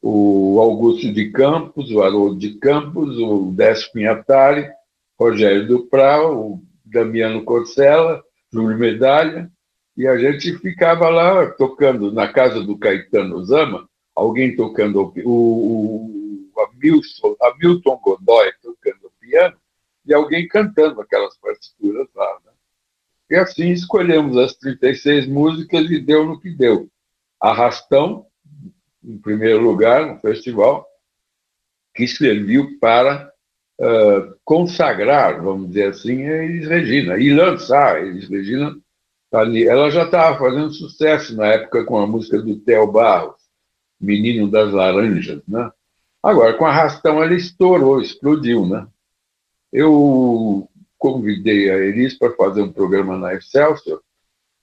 o 0.08 0.60
Augusto 0.60 1.12
de 1.12 1.30
Campos, 1.30 1.90
o 1.90 2.00
Haroldo 2.00 2.38
de 2.38 2.54
Campos, 2.58 3.18
o 3.18 3.50
Décio 3.50 3.90
Pinhatari, 3.90 4.70
Rogério 5.18 5.66
Dupral, 5.66 6.38
o 6.38 6.62
Damiano 6.84 7.42
Corcella, 7.42 8.22
Júlio 8.52 8.78
Medalha, 8.78 9.50
e 9.96 10.06
a 10.06 10.16
gente 10.16 10.56
ficava 10.58 11.08
lá 11.08 11.50
tocando 11.50 12.12
na 12.12 12.32
casa 12.32 12.62
do 12.62 12.78
Caetano 12.78 13.44
Zama, 13.44 13.88
alguém 14.14 14.54
tocando 14.54 15.00
o, 15.00 15.28
o, 15.28 16.50
o 16.54 16.60
Hamilton, 16.60 17.36
Hamilton 17.42 18.00
Godoy 18.00 18.52
tocando 18.62 19.10
piano 19.20 19.56
e 20.06 20.14
alguém 20.14 20.46
cantando 20.46 21.00
aquelas 21.00 21.36
partituras 21.38 22.06
lá. 22.14 22.38
Né? 22.44 22.52
E 23.30 23.34
assim 23.34 23.70
escolhemos 23.70 24.36
as 24.36 24.54
36 24.54 25.26
músicas 25.26 25.90
e 25.90 25.98
deu 25.98 26.24
no 26.24 26.38
que 26.38 26.50
deu. 26.50 26.88
Arrastão, 27.40 28.25
em 29.06 29.18
primeiro 29.18 29.60
lugar, 29.60 30.06
no 30.06 30.20
festival, 30.20 30.86
que 31.94 32.08
serviu 32.08 32.78
para 32.80 33.32
uh, 33.80 34.36
consagrar, 34.44 35.42
vamos 35.42 35.68
dizer 35.68 35.88
assim, 35.88 36.24
a 36.24 36.44
Elis 36.44 36.68
Regina 36.68 37.16
e 37.16 37.32
lançar 37.32 37.96
a 37.96 38.00
Elis 38.00 38.28
Regina 38.28 38.76
ali. 39.32 39.66
Ela 39.66 39.90
já 39.90 40.04
estava 40.04 40.38
fazendo 40.38 40.72
sucesso 40.72 41.36
na 41.36 41.46
época 41.46 41.84
com 41.84 41.98
a 41.98 42.06
música 42.06 42.42
do 42.42 42.58
Theo 42.58 42.90
Barros, 42.90 43.40
Menino 44.00 44.50
das 44.50 44.72
Laranjas, 44.72 45.42
né? 45.46 45.70
Agora, 46.22 46.54
com 46.54 46.66
a 46.66 46.72
Rastão, 46.72 47.22
ela 47.22 47.34
estourou, 47.34 48.00
explodiu, 48.00 48.66
né? 48.66 48.86
Eu 49.72 50.68
convidei 50.98 51.70
a 51.70 51.76
Elis 51.76 52.18
para 52.18 52.34
fazer 52.34 52.62
um 52.62 52.72
programa 52.72 53.16
na 53.16 53.34
Excelsior. 53.34 54.00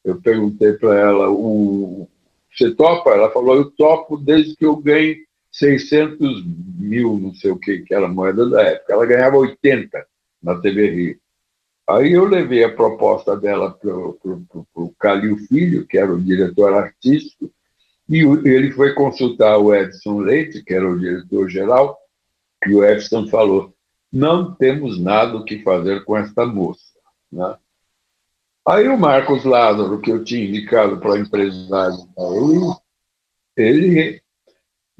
Eu 0.04 0.22
perguntei 0.22 0.74
para 0.74 1.00
ela, 1.00 1.30
o, 1.32 2.08
você 2.56 2.74
topa? 2.74 3.12
Ela 3.12 3.32
falou, 3.32 3.56
eu 3.56 3.72
topo 3.72 4.18
desde 4.18 4.56
que 4.56 4.66
eu 4.66 4.76
ganhe 4.76 5.18
600 5.52 6.44
mil, 6.78 7.20
não 7.20 7.34
sei 7.34 7.52
o 7.52 7.58
que, 7.58 7.80
que 7.80 7.94
era 7.94 8.06
a 8.06 8.10
moeda 8.10 8.50
da 8.50 8.62
época. 8.62 8.94
Ela 8.94 9.06
ganhava 9.06 9.38
80 9.38 10.06
na 10.42 10.60
TV 10.60 10.90
Rio. 10.90 11.20
Aí 11.90 12.14
eu 12.14 12.26
levei 12.26 12.64
a 12.64 12.74
proposta 12.74 13.36
dela 13.36 13.72
para 13.72 13.94
o 13.94 14.96
Calil 14.98 15.38
Filho, 15.38 15.86
que 15.86 15.98
era 15.98 16.14
o 16.14 16.22
diretor 16.22 16.74
artístico, 16.74 17.52
e 18.10 18.20
ele 18.20 18.72
foi 18.72 18.94
consultar 18.94 19.58
o 19.58 19.74
Edson 19.74 20.20
Leite, 20.20 20.64
que 20.64 20.74
era 20.74 20.90
o 20.90 20.98
diretor-geral, 20.98 21.98
e 22.66 22.74
o 22.74 22.84
Edson 22.84 23.28
falou: 23.28 23.74
não 24.12 24.54
temos 24.54 25.00
nada 25.00 25.36
o 25.36 25.44
que 25.44 25.64
fazer 25.64 26.06
com 26.06 26.16
esta 26.16 26.46
moça. 26.46 26.94
Né? 27.32 27.58
Aí 28.66 28.88
o 28.88 28.98
Marcos 28.98 29.44
Lázaro, 29.44 30.00
que 30.00 30.12
eu 30.12 30.24
tinha 30.24 30.48
indicado 30.48 31.00
para 31.00 31.20
empresário 31.20 31.98
ele 33.58 34.22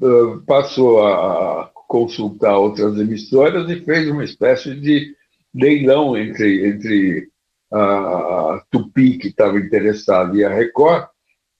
uh, 0.00 0.40
passou 0.46 1.06
a 1.06 1.70
consultar 1.88 2.56
outras 2.56 2.98
emissoras 2.98 3.68
e 3.70 3.84
fez 3.84 4.08
uma 4.08 4.24
espécie 4.24 4.74
de 4.74 5.14
leilão 5.54 6.16
entre, 6.16 6.68
entre 6.68 7.28
a, 7.72 8.62
Tupi, 8.70 9.18
que 9.18 9.28
estava 9.28 9.58
interessada, 9.58 10.36
e 10.36 10.44
a 10.44 10.48
Record, 10.48 11.08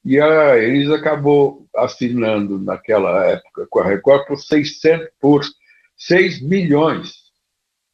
e 0.04 0.20
a 0.20 0.56
Elis 0.58 0.90
acabou 0.90 1.66
assinando 1.74 2.58
naquela 2.58 3.24
época 3.24 3.66
com 3.70 3.80
a 3.80 3.86
Record 3.86 4.26
por 4.26 4.38
600, 4.38 5.08
por 5.20 5.42
6 5.96 6.42
milhões 6.42 7.14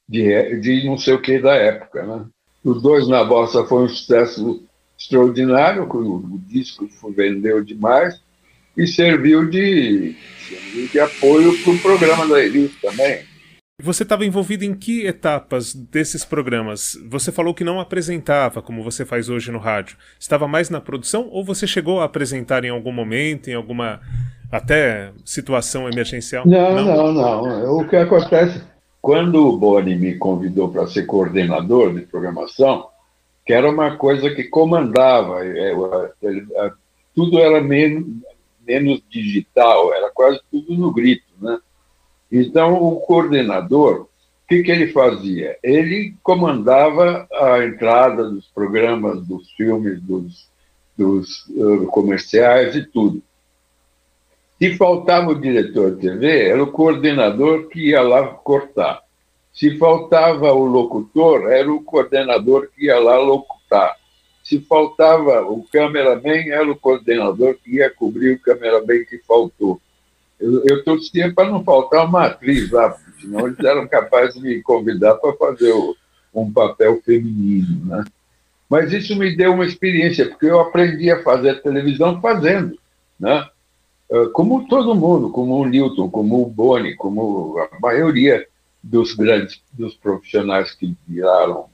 de, 0.09 0.59
de 0.61 0.87
não 0.87 0.99
sei 0.99 1.15
o 1.15 1.23
que 1.23 1.39
da 1.39 1.55
época. 1.55 2.05
Né? 2.05 2.27
Os 2.65 2.83
dois 2.83 3.09
na 3.09 3.25
Bossa 3.25 3.65
foi 3.65 3.85
um 3.85 3.89
sucesso 3.89 4.63
extraordinário, 4.99 5.85
o, 5.85 6.17
o 6.17 6.39
disco 6.47 6.89
vendeu 7.11 7.65
demais 7.65 8.21
e 8.77 8.87
serviu 8.87 9.49
de, 9.49 10.15
serviu 10.47 10.89
de 10.89 11.01
apoio 11.01 11.59
para 11.63 11.73
o 11.73 11.79
programa 11.79 12.27
da 12.29 12.43
Elis 12.43 12.73
também. 12.81 13.31
Você 13.83 14.03
estava 14.03 14.27
envolvido 14.27 14.63
em 14.63 14.75
que 14.75 15.07
etapas 15.07 15.75
desses 15.75 16.23
programas? 16.23 16.99
Você 17.09 17.33
falou 17.33 17.55
que 17.55 17.65
não 17.65 17.81
apresentava, 17.81 18.61
como 18.61 18.85
você 18.85 19.07
faz 19.07 19.31
hoje 19.31 19.51
no 19.51 19.59
rádio. 19.59 19.97
Estava 20.19 20.47
mais 20.47 20.69
na 20.69 20.83
produção 20.83 21.29
ou 21.31 21.43
você 21.43 21.67
chegou 21.67 22.01
a 22.01 22.05
apresentar 22.05 22.63
em 22.63 22.69
algum 22.69 22.93
momento, 22.93 23.49
em 23.49 23.55
alguma 23.55 24.01
até 24.53 25.13
situação 25.25 25.89
emergencial? 25.89 26.47
Não, 26.47 26.75
não, 26.85 27.13
não. 27.13 27.43
não. 27.43 27.79
O 27.79 27.89
que 27.89 27.97
acontece 27.97 28.63
quando 29.01 29.47
o 29.47 29.57
Boni 29.57 29.97
me 29.97 30.17
convidou 30.17 30.71
para 30.71 30.87
ser 30.87 31.07
coordenador 31.07 31.95
de 31.95 32.03
programação, 32.03 32.89
que 33.47 33.53
era 33.53 33.71
uma 33.71 33.97
coisa 33.97 34.31
que 34.31 34.45
comandava, 34.45 35.45
é, 35.45 35.73
tudo 37.15 37.39
era 37.39 37.61
menos, 37.61 38.07
menos 38.67 39.03
digital, 39.09 39.93
era 39.95 40.11
quase 40.11 40.41
tudo 40.51 40.75
no 40.75 40.93
grito, 40.93 41.25
né? 41.41 41.59
Então, 42.31 42.75
o 42.75 43.01
coordenador, 43.01 44.03
o 44.03 44.09
que, 44.49 44.63
que 44.63 44.71
ele 44.71 44.93
fazia? 44.93 45.59
Ele 45.63 46.15
comandava 46.23 47.27
a 47.33 47.65
entrada 47.65 48.31
dos 48.31 48.47
programas, 48.49 49.27
dos 49.27 49.51
filmes, 49.53 50.01
dos, 50.01 50.49
dos 50.97 51.47
uh, 51.49 51.87
comerciais 51.87 52.77
e 52.77 52.85
tudo. 52.85 53.21
Se 54.61 54.77
faltava 54.77 55.31
o 55.31 55.41
diretor 55.41 55.93
de 55.95 56.03
TV, 56.03 56.49
era 56.49 56.63
o 56.63 56.71
coordenador 56.71 57.69
que 57.69 57.89
ia 57.89 58.03
lá 58.03 58.27
cortar. 58.27 59.01
Se 59.55 59.79
faltava 59.79 60.53
o 60.53 60.67
locutor, 60.67 61.51
era 61.51 61.73
o 61.73 61.83
coordenador 61.83 62.69
que 62.69 62.85
ia 62.85 62.99
lá 62.99 63.19
locutar. 63.19 63.97
Se 64.45 64.61
faltava 64.61 65.41
o 65.43 65.67
cameraman, 65.73 66.51
era 66.51 66.71
o 66.71 66.77
coordenador 66.77 67.57
que 67.65 67.77
ia 67.77 67.89
cobrir 67.89 68.35
o 68.35 68.39
cameraman 68.39 69.03
que 69.09 69.19
faltou. 69.27 69.81
Eu, 70.39 70.63
eu 70.67 70.85
torcia 70.85 71.33
para 71.33 71.49
não 71.49 71.65
faltar 71.65 72.05
uma 72.05 72.27
atriz 72.27 72.71
lá, 72.71 72.95
senão 73.19 73.47
eles 73.47 73.59
eram 73.61 73.89
capazes 73.89 74.35
de 74.35 74.43
me 74.43 74.63
convidar 74.63 75.15
para 75.15 75.33
fazer 75.35 75.73
o, 75.73 75.97
um 76.35 76.53
papel 76.53 77.01
feminino. 77.03 77.87
Né? 77.87 78.05
Mas 78.69 78.93
isso 78.93 79.17
me 79.17 79.35
deu 79.35 79.55
uma 79.55 79.65
experiência, 79.65 80.29
porque 80.29 80.47
eu 80.47 80.61
aprendi 80.61 81.11
a 81.11 81.23
fazer 81.23 81.63
televisão 81.63 82.21
fazendo. 82.21 82.79
Né? 83.19 83.49
Ah, 84.11 84.29
como 84.33 84.67
todo 84.67 84.95
mundo, 84.95 85.31
como 85.31 85.57
o 85.57 85.65
Newton, 85.65 86.11
como 86.11 86.43
o 86.43 86.47
Boni, 86.47 86.95
como 86.97 87.57
a 87.59 87.81
maioria 87.81 88.47
dos 88.83 89.15
grandes 89.15 89.63
dos 89.73 89.95
profissionais 89.95 90.73
que 90.73 90.97
viraram 91.07 91.67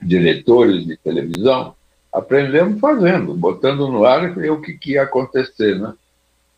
diretores 0.00 0.86
de 0.86 0.96
televisão, 0.96 1.74
aprendemos 2.12 2.80
fazendo, 2.80 3.34
botando 3.34 3.88
no 3.88 4.04
ar 4.04 4.36
e 4.38 4.48
o 4.48 4.60
que, 4.60 4.72
que 4.74 4.92
ia 4.92 5.02
acontecer, 5.02 5.78
né? 5.78 5.92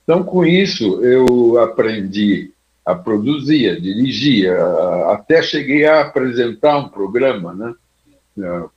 Então, 0.05 0.23
com 0.23 0.45
isso, 0.45 1.05
eu 1.05 1.59
aprendi 1.59 2.53
a 2.85 2.95
produzir, 2.95 3.71
a 3.71 3.81
dirigir, 3.81 4.53
a, 4.53 5.13
até 5.13 5.43
cheguei 5.43 5.87
a 5.87 6.03
apresentar 6.03 6.79
um 6.79 6.89
programa, 6.89 7.53
né? 7.53 7.75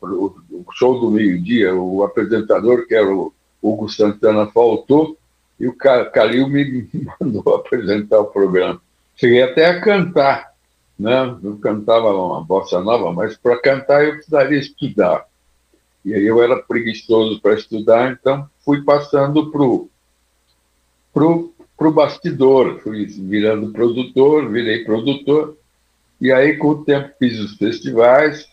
O, 0.01 0.33
o 0.51 0.65
show 0.73 0.99
do 0.99 1.11
meio-dia, 1.11 1.73
o 1.73 2.03
apresentador, 2.03 2.87
que 2.87 2.95
era 2.95 3.07
o 3.07 3.33
Hugo 3.61 3.87
Santana, 3.87 4.47
faltou, 4.47 5.17
e 5.59 5.67
o 5.67 5.75
Calil 5.75 6.47
me 6.47 6.89
mandou 7.19 7.55
apresentar 7.55 8.19
o 8.19 8.25
programa. 8.25 8.81
Cheguei 9.15 9.41
até 9.43 9.67
a 9.67 9.81
cantar, 9.81 10.53
né? 10.99 11.37
Eu 11.43 11.57
cantava 11.57 12.13
uma 12.13 12.43
bossa 12.43 12.81
nova, 12.81 13.13
mas 13.13 13.37
para 13.37 13.59
cantar 13.61 14.03
eu 14.03 14.13
precisaria 14.13 14.59
estudar. 14.59 15.25
E 16.03 16.13
aí 16.13 16.25
eu 16.25 16.41
era 16.43 16.61
preguiçoso 16.61 17.41
para 17.41 17.55
estudar, 17.55 18.11
então 18.11 18.47
fui 18.63 18.83
passando 18.83 19.51
para 19.51 19.63
o 19.63 19.89
pro, 21.13 21.53
pro 21.77 21.91
bastidor, 21.91 22.79
fui 22.81 23.05
virando 23.05 23.71
produtor, 23.71 24.49
virei 24.51 24.83
produtor, 24.83 25.57
e 26.19 26.31
aí 26.31 26.57
com 26.57 26.69
o 26.69 26.83
tempo 26.83 27.11
fiz 27.17 27.39
os 27.39 27.55
festivais, 27.55 28.47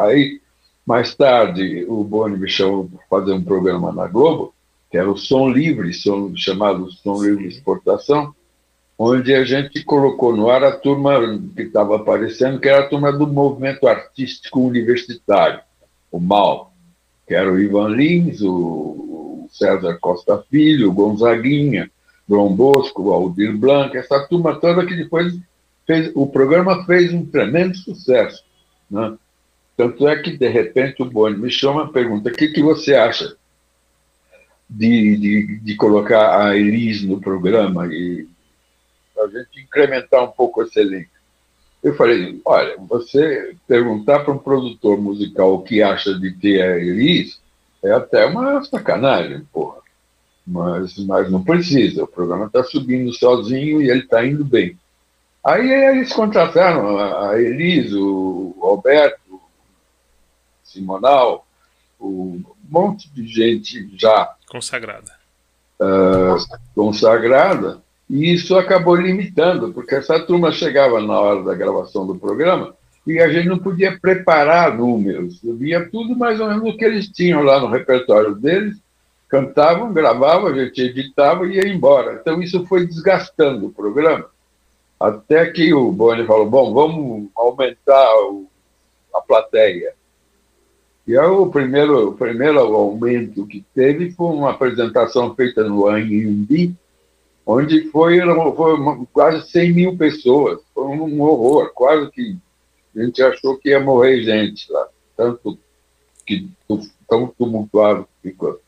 aí 0.00 0.40
mais 0.86 1.14
tarde 1.14 1.84
o 1.88 2.02
Boni 2.02 2.38
me 2.38 2.48
chamou 2.48 2.88
para 2.88 3.20
fazer 3.20 3.32
um 3.32 3.44
programa 3.44 3.92
na 3.92 4.06
Globo, 4.06 4.54
era 4.96 5.10
o 5.10 5.16
Som 5.16 5.50
Livre, 5.50 5.92
som, 5.92 6.34
chamado 6.34 6.90
Som 6.90 7.22
Livre 7.22 7.46
Exportação, 7.46 8.34
onde 8.98 9.34
a 9.34 9.44
gente 9.44 9.84
colocou 9.84 10.34
no 10.34 10.48
ar 10.48 10.64
a 10.64 10.72
turma 10.72 11.20
que 11.54 11.62
estava 11.62 11.96
aparecendo, 11.96 12.58
que 12.58 12.68
era 12.68 12.84
a 12.84 12.88
turma 12.88 13.12
do 13.12 13.26
movimento 13.26 13.86
artístico 13.86 14.60
universitário, 14.60 15.60
o 16.10 16.18
MAL, 16.18 16.72
que 17.26 17.34
era 17.34 17.52
o 17.52 17.58
Ivan 17.58 17.88
Lins, 17.88 18.40
o 18.40 19.48
César 19.50 19.98
Costa 20.00 20.42
Filho, 20.50 20.88
o 20.88 20.94
Gonzaguinha, 20.94 21.90
João 22.28 22.54
Bosco, 22.54 23.02
o 23.02 23.12
Aldir 23.12 23.56
Blanc, 23.56 23.96
essa 23.96 24.26
turma 24.26 24.56
toda 24.56 24.86
que 24.86 24.96
depois 24.96 25.38
fez, 25.86 26.10
o 26.14 26.26
programa 26.26 26.84
fez 26.84 27.12
um 27.12 27.24
tremendo 27.24 27.76
sucesso. 27.76 28.42
Né? 28.90 29.14
Tanto 29.76 30.08
é 30.08 30.16
que, 30.16 30.36
de 30.36 30.48
repente, 30.48 31.02
o 31.02 31.04
Boni 31.04 31.36
me 31.36 31.50
chama 31.50 31.84
e 31.84 31.92
pergunta: 31.92 32.30
o 32.30 32.32
que, 32.32 32.48
que 32.48 32.62
você 32.62 32.94
acha 32.94 33.36
de, 34.68 35.16
de, 35.16 35.60
de 35.60 35.76
colocar 35.76 36.44
a 36.44 36.56
Elis 36.56 37.02
no 37.02 37.20
programa 37.20 37.86
e 37.86 38.26
a 39.18 39.26
gente 39.28 39.60
incrementar 39.60 40.24
um 40.24 40.30
pouco 40.30 40.62
esse 40.62 40.78
elenco. 40.80 41.10
Eu 41.82 41.94
falei, 41.94 42.40
olha, 42.44 42.76
você 42.78 43.54
perguntar 43.66 44.20
para 44.20 44.34
um 44.34 44.38
produtor 44.38 45.00
musical 45.00 45.54
o 45.54 45.62
que 45.62 45.82
acha 45.82 46.18
de 46.18 46.32
ter 46.32 46.62
a 46.62 46.78
Elis 46.78 47.40
é 47.82 47.92
até 47.92 48.26
uma 48.26 48.62
sacanagem, 48.64 49.46
porra. 49.52 49.78
Mas, 50.46 50.96
mas 50.98 51.30
não 51.30 51.42
precisa, 51.42 52.04
o 52.04 52.08
programa 52.08 52.46
está 52.46 52.62
subindo 52.62 53.12
sozinho 53.12 53.82
e 53.82 53.90
ele 53.90 54.00
está 54.00 54.24
indo 54.24 54.44
bem. 54.44 54.78
Aí 55.42 55.70
eles 55.70 56.12
contrataram 56.12 56.98
a 56.98 57.40
Elis, 57.40 57.92
o 57.92 58.54
Alberto, 58.60 59.34
o 59.34 59.40
Simonal, 60.64 61.46
um 62.00 62.42
monte 62.68 63.08
de 63.10 63.26
gente 63.26 63.88
já 63.96 64.35
consagrada. 64.48 65.12
Uh, 65.80 66.36
consagrada, 66.74 67.82
e 68.08 68.32
isso 68.32 68.56
acabou 68.56 68.94
limitando, 68.94 69.72
porque 69.72 69.96
essa 69.96 70.18
turma 70.20 70.52
chegava 70.52 71.00
na 71.00 71.18
hora 71.20 71.42
da 71.42 71.54
gravação 71.54 72.06
do 72.06 72.14
programa 72.16 72.74
e 73.06 73.20
a 73.20 73.28
gente 73.28 73.48
não 73.48 73.58
podia 73.58 73.98
preparar 73.98 74.76
números. 74.76 75.40
Via 75.42 75.88
tudo 75.88 76.16
mais 76.16 76.40
ou 76.40 76.48
menos 76.48 76.74
o 76.74 76.76
que 76.76 76.84
eles 76.84 77.08
tinham 77.08 77.42
lá 77.42 77.60
no 77.60 77.68
repertório 77.68 78.34
deles, 78.34 78.76
cantavam, 79.28 79.92
gravavam, 79.92 80.48
a 80.48 80.54
gente 80.54 80.80
editava 80.80 81.46
e 81.46 81.56
ia 81.56 81.68
embora. 81.68 82.18
Então 82.20 82.40
isso 82.40 82.64
foi 82.66 82.86
desgastando 82.86 83.66
o 83.66 83.72
programa. 83.72 84.26
Até 84.98 85.46
que 85.46 85.74
o 85.74 85.92
Boni 85.92 86.24
falou: 86.26 86.48
bom, 86.48 86.72
vamos 86.72 87.28
aumentar 87.36 88.14
o, 88.22 88.46
a 89.14 89.20
plateia. 89.20 89.94
E 91.06 91.16
aí, 91.16 91.26
o 91.26 91.46
primeiro, 91.46 92.08
o 92.08 92.14
primeiro 92.14 92.58
aumento 92.58 93.46
que 93.46 93.64
teve 93.74 94.10
foi 94.10 94.34
uma 94.34 94.50
apresentação 94.50 95.34
feita 95.36 95.62
no 95.62 95.86
Anhembi, 95.86 96.74
onde 97.46 97.88
foi, 97.90 98.18
foi 98.56 99.06
quase 99.12 99.48
100 99.48 99.72
mil 99.72 99.96
pessoas. 99.96 100.60
Foi 100.74 100.84
um 100.84 101.20
horror, 101.22 101.70
quase 101.72 102.10
que 102.10 102.36
a 102.96 103.02
gente 103.02 103.22
achou 103.22 103.56
que 103.56 103.68
ia 103.68 103.78
morrer 103.78 104.22
gente 104.22 104.70
lá, 104.72 104.88
tanto 105.16 105.56
que 106.26 106.48
tão 107.08 107.28
tumultuado 107.38 108.08
ficou. 108.20 108.60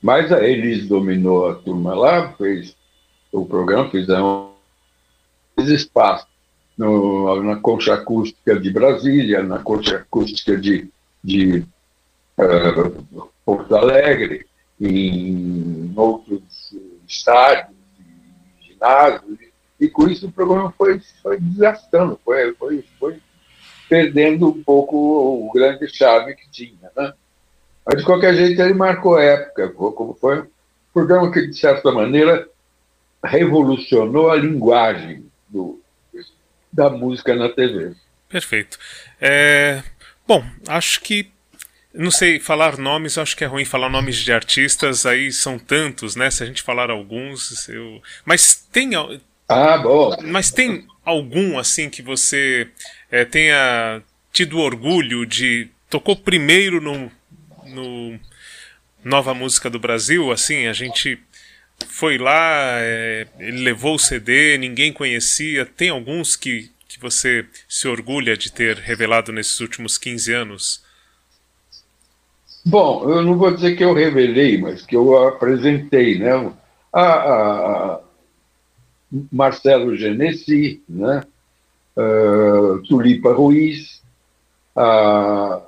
Mas 0.00 0.30
a 0.30 0.46
Elis 0.46 0.86
dominou 0.86 1.48
a 1.48 1.54
turma 1.54 1.94
lá, 1.94 2.32
fez 2.34 2.76
o 3.32 3.44
programa, 3.44 3.90
fizeram 3.90 4.52
espaço 5.58 6.26
no, 6.76 7.42
na 7.42 7.56
concha 7.56 7.94
acústica 7.94 8.58
de 8.60 8.70
Brasília, 8.70 9.42
na 9.42 9.58
concha 9.58 9.96
acústica 9.96 10.56
de 10.56 10.88
de 11.24 11.64
uh, 12.38 13.30
Porto 13.44 13.74
Alegre, 13.74 14.46
em 14.78 15.92
outros 15.96 16.76
estádios, 17.08 17.74
ginásios, 18.60 19.38
e 19.80 19.88
com 19.88 20.06
isso 20.06 20.26
o 20.26 20.32
programa 20.32 20.72
foi, 20.76 21.00
foi 21.22 21.40
desgastando, 21.40 22.20
foi, 22.22 22.52
foi, 22.54 22.84
foi 22.98 23.18
perdendo 23.88 24.48
um 24.48 24.62
pouco 24.62 24.96
o 24.96 25.50
grande 25.52 25.88
charme 25.88 26.34
que 26.34 26.50
tinha. 26.50 26.90
Né? 26.94 27.12
Mas, 27.86 27.98
de 27.98 28.04
qualquer 28.04 28.34
jeito, 28.34 28.60
ele 28.60 28.74
marcou 28.74 29.18
época, 29.18 29.70
como 29.70 30.14
foi 30.14 30.42
um 30.42 30.46
programa 30.92 31.32
que, 31.32 31.46
de 31.46 31.56
certa 31.56 31.90
maneira, 31.90 32.46
revolucionou 33.24 34.30
a 34.30 34.36
linguagem 34.36 35.26
do, 35.48 35.80
da 36.72 36.90
música 36.90 37.34
na 37.34 37.48
TV. 37.48 37.94
Perfeito. 38.28 38.78
É, 39.20 39.82
Bom, 40.26 40.44
acho 40.68 41.00
que. 41.00 41.30
Não 41.92 42.10
sei, 42.10 42.40
falar 42.40 42.76
nomes, 42.76 43.16
acho 43.18 43.36
que 43.36 43.44
é 43.44 43.46
ruim 43.46 43.64
falar 43.64 43.88
nomes 43.88 44.16
de 44.16 44.32
artistas, 44.32 45.06
aí 45.06 45.30
são 45.30 45.58
tantos, 45.58 46.16
né? 46.16 46.28
Se 46.30 46.42
a 46.42 46.46
gente 46.46 46.62
falar 46.62 46.90
alguns, 46.90 47.68
eu. 47.68 48.02
Mas 48.24 48.54
tem. 48.72 48.90
Ah, 49.48 49.78
bom. 49.78 50.16
Mas 50.22 50.50
tem 50.50 50.86
algum, 51.04 51.56
assim, 51.58 51.88
que 51.88 52.02
você 52.02 52.68
é, 53.10 53.24
tenha 53.24 54.02
tido 54.32 54.58
orgulho 54.58 55.24
de. 55.24 55.68
Tocou 55.88 56.16
primeiro 56.16 56.80
no, 56.80 57.12
no 57.66 58.18
Nova 59.04 59.32
Música 59.34 59.70
do 59.70 59.78
Brasil, 59.78 60.32
assim, 60.32 60.66
a 60.66 60.72
gente 60.72 61.20
foi 61.86 62.18
lá, 62.18 62.76
é, 62.78 63.26
ele 63.38 63.62
levou 63.62 63.94
o 63.94 63.98
CD, 63.98 64.56
ninguém 64.58 64.92
conhecia. 64.92 65.66
Tem 65.66 65.90
alguns 65.90 66.36
que, 66.36 66.70
que 66.94 67.00
você 67.00 67.44
se 67.68 67.88
orgulha 67.88 68.36
de 68.36 68.52
ter 68.52 68.76
revelado 68.76 69.32
nesses 69.32 69.58
últimos 69.58 69.98
15 69.98 70.32
anos? 70.32 70.84
Bom, 72.64 73.10
eu 73.10 73.20
não 73.22 73.36
vou 73.36 73.52
dizer 73.52 73.76
que 73.76 73.84
eu 73.84 73.92
revelei, 73.92 74.58
mas 74.58 74.86
que 74.86 74.94
eu 74.94 75.26
apresentei, 75.26 76.18
né? 76.18 76.52
A, 76.92 77.02
a, 77.02 77.94
a 77.94 78.00
Marcelo 79.30 79.96
Genesi, 79.96 80.82
né? 80.88 81.24
Uh, 81.96 82.80
Tulipa 82.82 83.32
Ruiz, 83.32 84.00
a... 84.74 85.62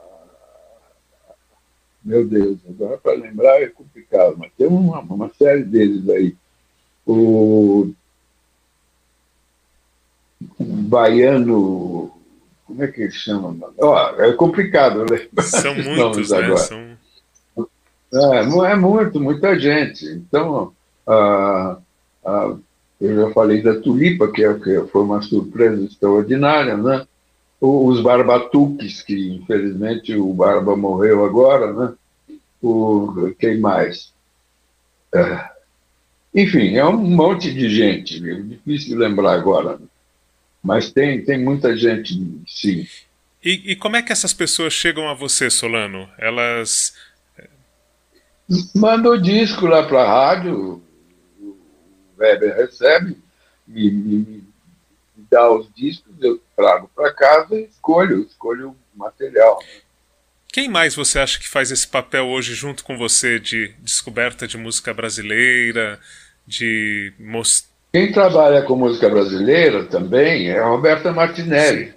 meu 2.04 2.26
Deus, 2.26 2.58
agora 2.68 2.98
para 2.98 3.14
lembrar 3.14 3.60
é 3.62 3.66
complicado, 3.66 4.36
mas 4.38 4.52
tem 4.56 4.66
uma, 4.68 5.00
uma 5.00 5.30
série 5.36 5.64
deles 5.64 6.08
aí. 6.08 6.36
O 7.04 7.92
baiano. 10.59 12.11
Como 12.66 12.82
é 12.82 12.88
que 12.88 13.02
ele 13.02 13.12
chama? 13.12 13.56
Oh, 13.78 13.96
é 14.22 14.32
complicado, 14.32 15.04
né? 15.11 15.26
São 15.42 15.74
muitos, 15.74 16.30
né? 16.30 16.38
agora. 16.38 16.56
São... 16.56 16.96
É, 18.12 18.72
é 18.72 18.76
muito, 18.76 19.20
muita 19.20 19.59
gente. 19.59 20.04
Então, 20.06 20.72
ah, 21.06 21.78
ah, 22.24 22.56
eu 23.00 23.16
já 23.16 23.30
falei 23.32 23.62
da 23.62 23.80
tulipa, 23.80 24.30
que, 24.32 24.44
é, 24.44 24.54
que 24.54 24.80
foi 24.88 25.02
uma 25.02 25.22
surpresa 25.22 25.85
extraordinária, 25.85 26.76
né? 26.76 27.06
Os 27.61 28.00
barbatuques, 28.02 29.02
que 29.02 29.37
infelizmente 29.37 30.14
o 30.14 30.32
Barba 30.32 30.76
morreu 30.76 31.24
agora, 31.24 31.72
né? 31.72 31.94
O, 32.62 33.32
quem 33.38 33.59
mais? 33.59 34.12
É, 35.14 35.50
enfim, 36.35 36.76
é 36.76 36.85
um 36.85 36.98
monte 36.98 37.52
de 37.52 37.70
gente, 37.70 38.20
difícil 38.20 38.98
lembrar 38.98 39.32
agora. 39.32 39.78
Mas 40.66 40.90
tem, 40.90 41.24
tem 41.24 41.38
muita 41.38 41.76
gente, 41.76 42.12
sim. 42.44 42.88
E, 43.42 43.70
e 43.70 43.76
como 43.76 43.94
é 43.94 44.02
que 44.02 44.11
essas 44.11 44.33
pessoas 44.33 44.72
chegam 44.72 45.09
a 45.09 45.14
você, 45.14 45.48
Solano? 45.48 46.11
Elas. 46.18 46.92
Mandam 48.74 49.16
disco 49.16 49.64
lá 49.64 49.87
para 49.87 50.02
a 50.02 50.09
rádio, 50.09 50.83
o 51.38 51.57
Weber 52.18 52.57
recebe, 52.57 53.16
me, 53.64 53.90
me, 53.92 54.16
me, 54.16 54.44
dá 55.31 55.48
os 55.52 55.72
discos, 55.72 56.12
eu 56.20 56.42
trago 56.57 56.90
para 56.92 57.14
casa 57.14 57.55
e 57.55 57.66
escolho, 57.66 58.22
escolho 58.22 58.70
o 58.70 58.98
material. 58.98 59.62
Quem 60.52 60.68
mais 60.68 60.96
você 60.96 61.20
acha 61.20 61.38
que 61.38 61.48
faz 61.48 61.70
esse 61.70 61.87
papel 61.87 62.26
hoje 62.26 62.55
junto 62.55 62.83
com 62.83 62.98
você 62.98 63.38
de 63.38 63.72
descoberta 63.79 64.48
de 64.48 64.59
música 64.59 64.92
brasileira, 64.92 66.00
de 66.44 67.12
mostrar. 67.20 67.75
Quem 67.96 68.12
trabalha 68.12 68.61
com 68.61 68.76
música 68.76 69.09
brasileira 69.09 69.85
também 69.85 70.50
é 70.50 70.59
a 70.59 70.66
Roberta 70.66 71.14
Martinelli. 71.14 71.94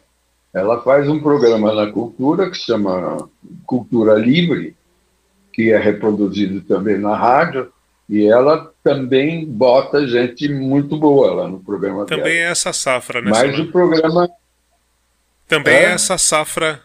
Ela 0.54 0.82
faz 0.82 1.10
um 1.10 1.20
programa 1.20 1.76
na 1.76 1.92
Cultura 1.92 2.50
que 2.50 2.56
se 2.58 2.68
chama 2.68 3.30
Cultura 3.66 4.14
Livre, 4.14 4.78
que 5.52 5.74
é 5.74 5.78
reproduzido 5.78 6.62
também 6.62 6.98
na 6.98 7.18
rádio, 7.18 7.70
e 8.08 8.26
ela 8.26 8.72
também 8.82 9.46
bota 9.46 10.08
gente 10.08 10.48
muito 10.48 10.96
boa 10.96 11.34
lá 11.34 11.50
no 11.50 11.60
programa 11.60 12.06
também 12.06 12.24
dela. 12.24 12.48
é 12.48 12.52
essa 12.52 12.72
safra, 12.72 13.22
né? 13.22 13.32
Mas 13.32 13.60
o 13.60 13.70
programa... 13.70 14.30
Também 15.50 15.76
é... 15.76 15.84
é 15.84 15.92
essa 15.92 16.18
safra 16.18 16.80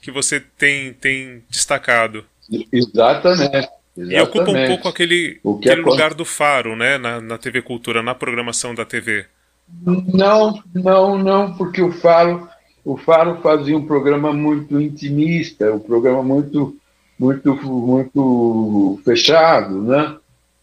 que 0.00 0.10
você 0.10 0.40
tem, 0.40 0.94
tem 0.94 1.44
destacado. 1.50 2.24
Exatamente. 2.72 3.68
Exatamente. 3.96 4.18
E 4.18 4.20
ocupa 4.20 4.50
um 4.50 4.66
pouco 4.66 4.88
aquele, 4.88 5.40
aquele 5.58 5.80
é... 5.80 5.84
lugar 5.84 6.14
do 6.14 6.24
Faro, 6.24 6.74
né, 6.74 6.98
na, 6.98 7.20
na 7.20 7.38
TV 7.38 7.62
Cultura, 7.62 8.02
na 8.02 8.14
programação 8.14 8.74
da 8.74 8.84
TV. 8.84 9.26
Não, 10.12 10.62
não, 10.74 11.18
não, 11.18 11.54
porque 11.54 11.80
o 11.80 11.92
Faro, 11.92 12.48
o 12.84 12.96
Faro 12.96 13.40
fazia 13.40 13.76
um 13.76 13.86
programa 13.86 14.32
muito 14.32 14.80
intimista, 14.80 15.72
um 15.72 15.78
programa 15.78 16.22
muito, 16.22 16.76
muito, 17.18 17.54
muito 17.54 19.00
fechado, 19.04 19.80
né? 19.82 20.16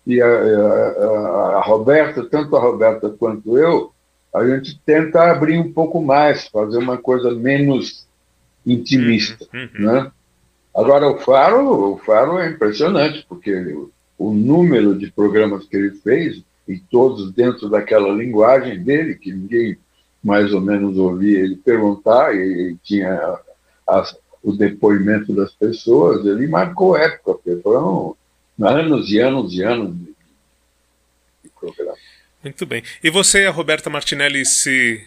E 0.06 0.22
a, 0.22 0.28
a, 0.28 1.58
a 1.58 1.62
Roberta, 1.62 2.24
tanto 2.26 2.56
a 2.56 2.60
Roberta 2.60 3.10
quanto 3.10 3.58
eu, 3.58 3.92
a 4.34 4.46
gente 4.46 4.80
tenta 4.86 5.32
abrir 5.32 5.60
um 5.60 5.72
pouco 5.72 6.02
mais, 6.02 6.48
fazer 6.48 6.78
uma 6.78 6.98
coisa 6.98 7.32
menos 7.32 8.06
intimista, 8.66 9.48
uhum, 9.54 9.70
uhum. 9.80 9.86
né? 9.94 10.12
Agora, 10.74 11.10
o 11.10 11.20
Faro, 11.20 11.94
o 11.94 11.98
Faro 11.98 12.40
é 12.40 12.50
impressionante, 12.50 13.26
porque 13.28 13.54
o 14.18 14.34
número 14.34 14.98
de 14.98 15.12
programas 15.12 15.66
que 15.66 15.76
ele 15.76 15.92
fez, 15.98 16.42
e 16.68 16.80
todos 16.80 17.32
dentro 17.34 17.70
daquela 17.70 18.10
linguagem 18.10 18.82
dele, 18.82 19.16
que 19.16 19.34
ninguém 19.34 19.78
mais 20.24 20.54
ou 20.54 20.62
menos 20.62 20.98
ouvia 20.98 21.40
ele 21.40 21.58
perguntar, 21.58 22.36
e, 22.36 22.78
tinha 22.84 23.20
as, 23.88 24.16
o 24.44 24.54
depoimento 24.54 25.34
das 25.34 25.52
pessoas, 25.52 26.26
ele 26.26 26.48
marcou 26.48 26.96
época, 26.96 27.34
porque 27.34 27.62
foram 27.62 28.16
anos 28.62 29.12
e 29.12 29.20
anos 29.20 29.54
e 29.54 29.64
anos 29.64 29.96
de, 29.96 30.16
de 31.44 31.50
programa. 31.60 31.98
Muito 32.44 32.66
bem. 32.66 32.84
E 33.04 33.10
você 33.10 33.44
e 33.44 33.48
a 33.48 33.52
Roberta 33.52 33.90
Martinelli 33.90 34.46
se, 34.46 35.04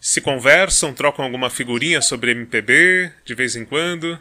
se 0.00 0.20
conversam, 0.20 0.92
trocam 0.92 1.24
alguma 1.24 1.50
figurinha 1.50 2.00
sobre 2.00 2.32
MPB 2.32 3.10
de 3.24 3.34
vez 3.34 3.56
em 3.56 3.64
quando? 3.64 4.18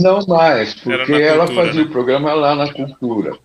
Não 0.00 0.24
mais, 0.26 0.74
porque 0.74 1.12
ela 1.12 1.46
fazia 1.46 1.82
né? 1.82 1.88
o 1.88 1.90
programa 1.90 2.32
lá 2.34 2.54
na 2.54 2.72
cultura. 2.72 3.38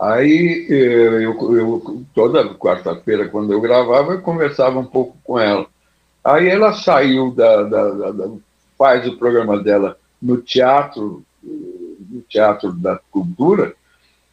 Aí 0.00 0.66
eh, 0.68 1.24
eu, 1.24 1.56
eu 1.56 2.04
toda 2.14 2.54
quarta-feira, 2.54 3.28
quando 3.28 3.52
eu 3.52 3.60
gravava, 3.60 4.12
eu 4.12 4.22
conversava 4.22 4.78
um 4.78 4.84
pouco 4.84 5.16
com 5.22 5.38
ela. 5.38 5.66
Aí 6.24 6.48
ela 6.48 6.72
saiu 6.72 7.30
da, 7.30 7.62
da, 7.62 7.90
da, 7.90 8.10
da 8.10 8.30
faz 8.76 9.06
o 9.06 9.16
programa 9.16 9.62
dela 9.62 9.96
no 10.20 10.38
teatro, 10.38 11.24
no 11.42 12.20
teatro 12.28 12.72
da 12.72 12.98
cultura, 13.10 13.74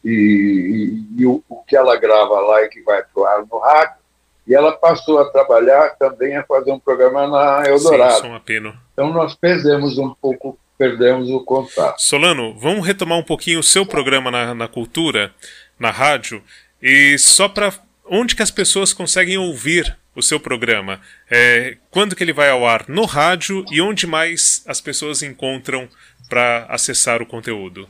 e, 0.04 1.04
e, 1.16 1.22
e 1.22 1.26
o, 1.26 1.42
o, 1.48 1.62
que 1.62 1.76
ela 1.76 1.96
grava 1.96 2.40
lá 2.40 2.62
e 2.62 2.68
que 2.68 2.80
vai 2.82 3.02
para 3.02 3.22
o 3.22 3.24
ar 3.24 3.46
no 3.46 3.58
rádio. 3.58 4.00
E 4.46 4.54
ela 4.54 4.72
passou 4.72 5.20
a 5.20 5.30
trabalhar 5.30 5.90
também 5.96 6.36
a 6.36 6.42
fazer 6.42 6.72
um 6.72 6.80
programa 6.80 7.28
na 7.28 7.68
Eldorado. 7.68 8.22
Sim, 8.22 8.72
então 8.92 9.12
nós 9.12 9.34
perdemos 9.34 9.98
um 9.98 10.12
pouco 10.14 10.58
perdemos 10.80 11.28
o 11.28 11.40
contato. 11.40 12.00
Solano, 12.00 12.58
vamos 12.58 12.86
retomar 12.86 13.18
um 13.18 13.22
pouquinho 13.22 13.60
o 13.60 13.62
seu 13.62 13.84
programa 13.84 14.30
na, 14.30 14.54
na 14.54 14.66
cultura, 14.66 15.30
na 15.78 15.90
rádio, 15.90 16.42
e 16.80 17.18
só 17.18 17.50
para 17.50 17.70
onde 18.06 18.34
que 18.34 18.42
as 18.42 18.50
pessoas 18.50 18.94
conseguem 18.94 19.36
ouvir 19.36 19.94
o 20.16 20.22
seu 20.22 20.40
programa? 20.40 20.98
É, 21.30 21.76
quando 21.90 22.16
que 22.16 22.24
ele 22.24 22.32
vai 22.32 22.48
ao 22.48 22.66
ar? 22.66 22.88
No 22.88 23.04
rádio 23.04 23.62
e 23.70 23.82
onde 23.82 24.06
mais 24.06 24.64
as 24.66 24.80
pessoas 24.80 25.22
encontram 25.22 25.86
para 26.30 26.64
acessar 26.70 27.20
o 27.20 27.26
conteúdo? 27.26 27.86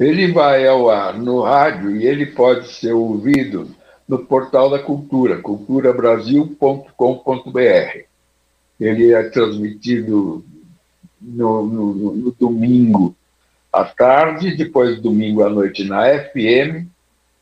Ele 0.00 0.32
vai 0.32 0.66
ao 0.66 0.88
ar 0.88 1.18
no 1.18 1.42
rádio 1.42 1.94
e 1.96 2.06
ele 2.06 2.24
pode 2.24 2.72
ser 2.72 2.94
ouvido 2.94 3.76
no 4.08 4.20
portal 4.20 4.70
da 4.70 4.78
Cultura, 4.78 5.36
culturabrasil.com.br. 5.42 7.98
Ele 8.80 9.12
é 9.12 9.22
transmitido 9.24 10.42
no, 11.24 11.66
no, 11.66 12.14
no 12.14 12.32
domingo 12.32 13.16
à 13.72 13.84
tarde, 13.84 14.56
depois 14.56 15.00
domingo 15.00 15.42
à 15.42 15.50
noite 15.50 15.84
na 15.84 16.06
FM, 16.06 16.86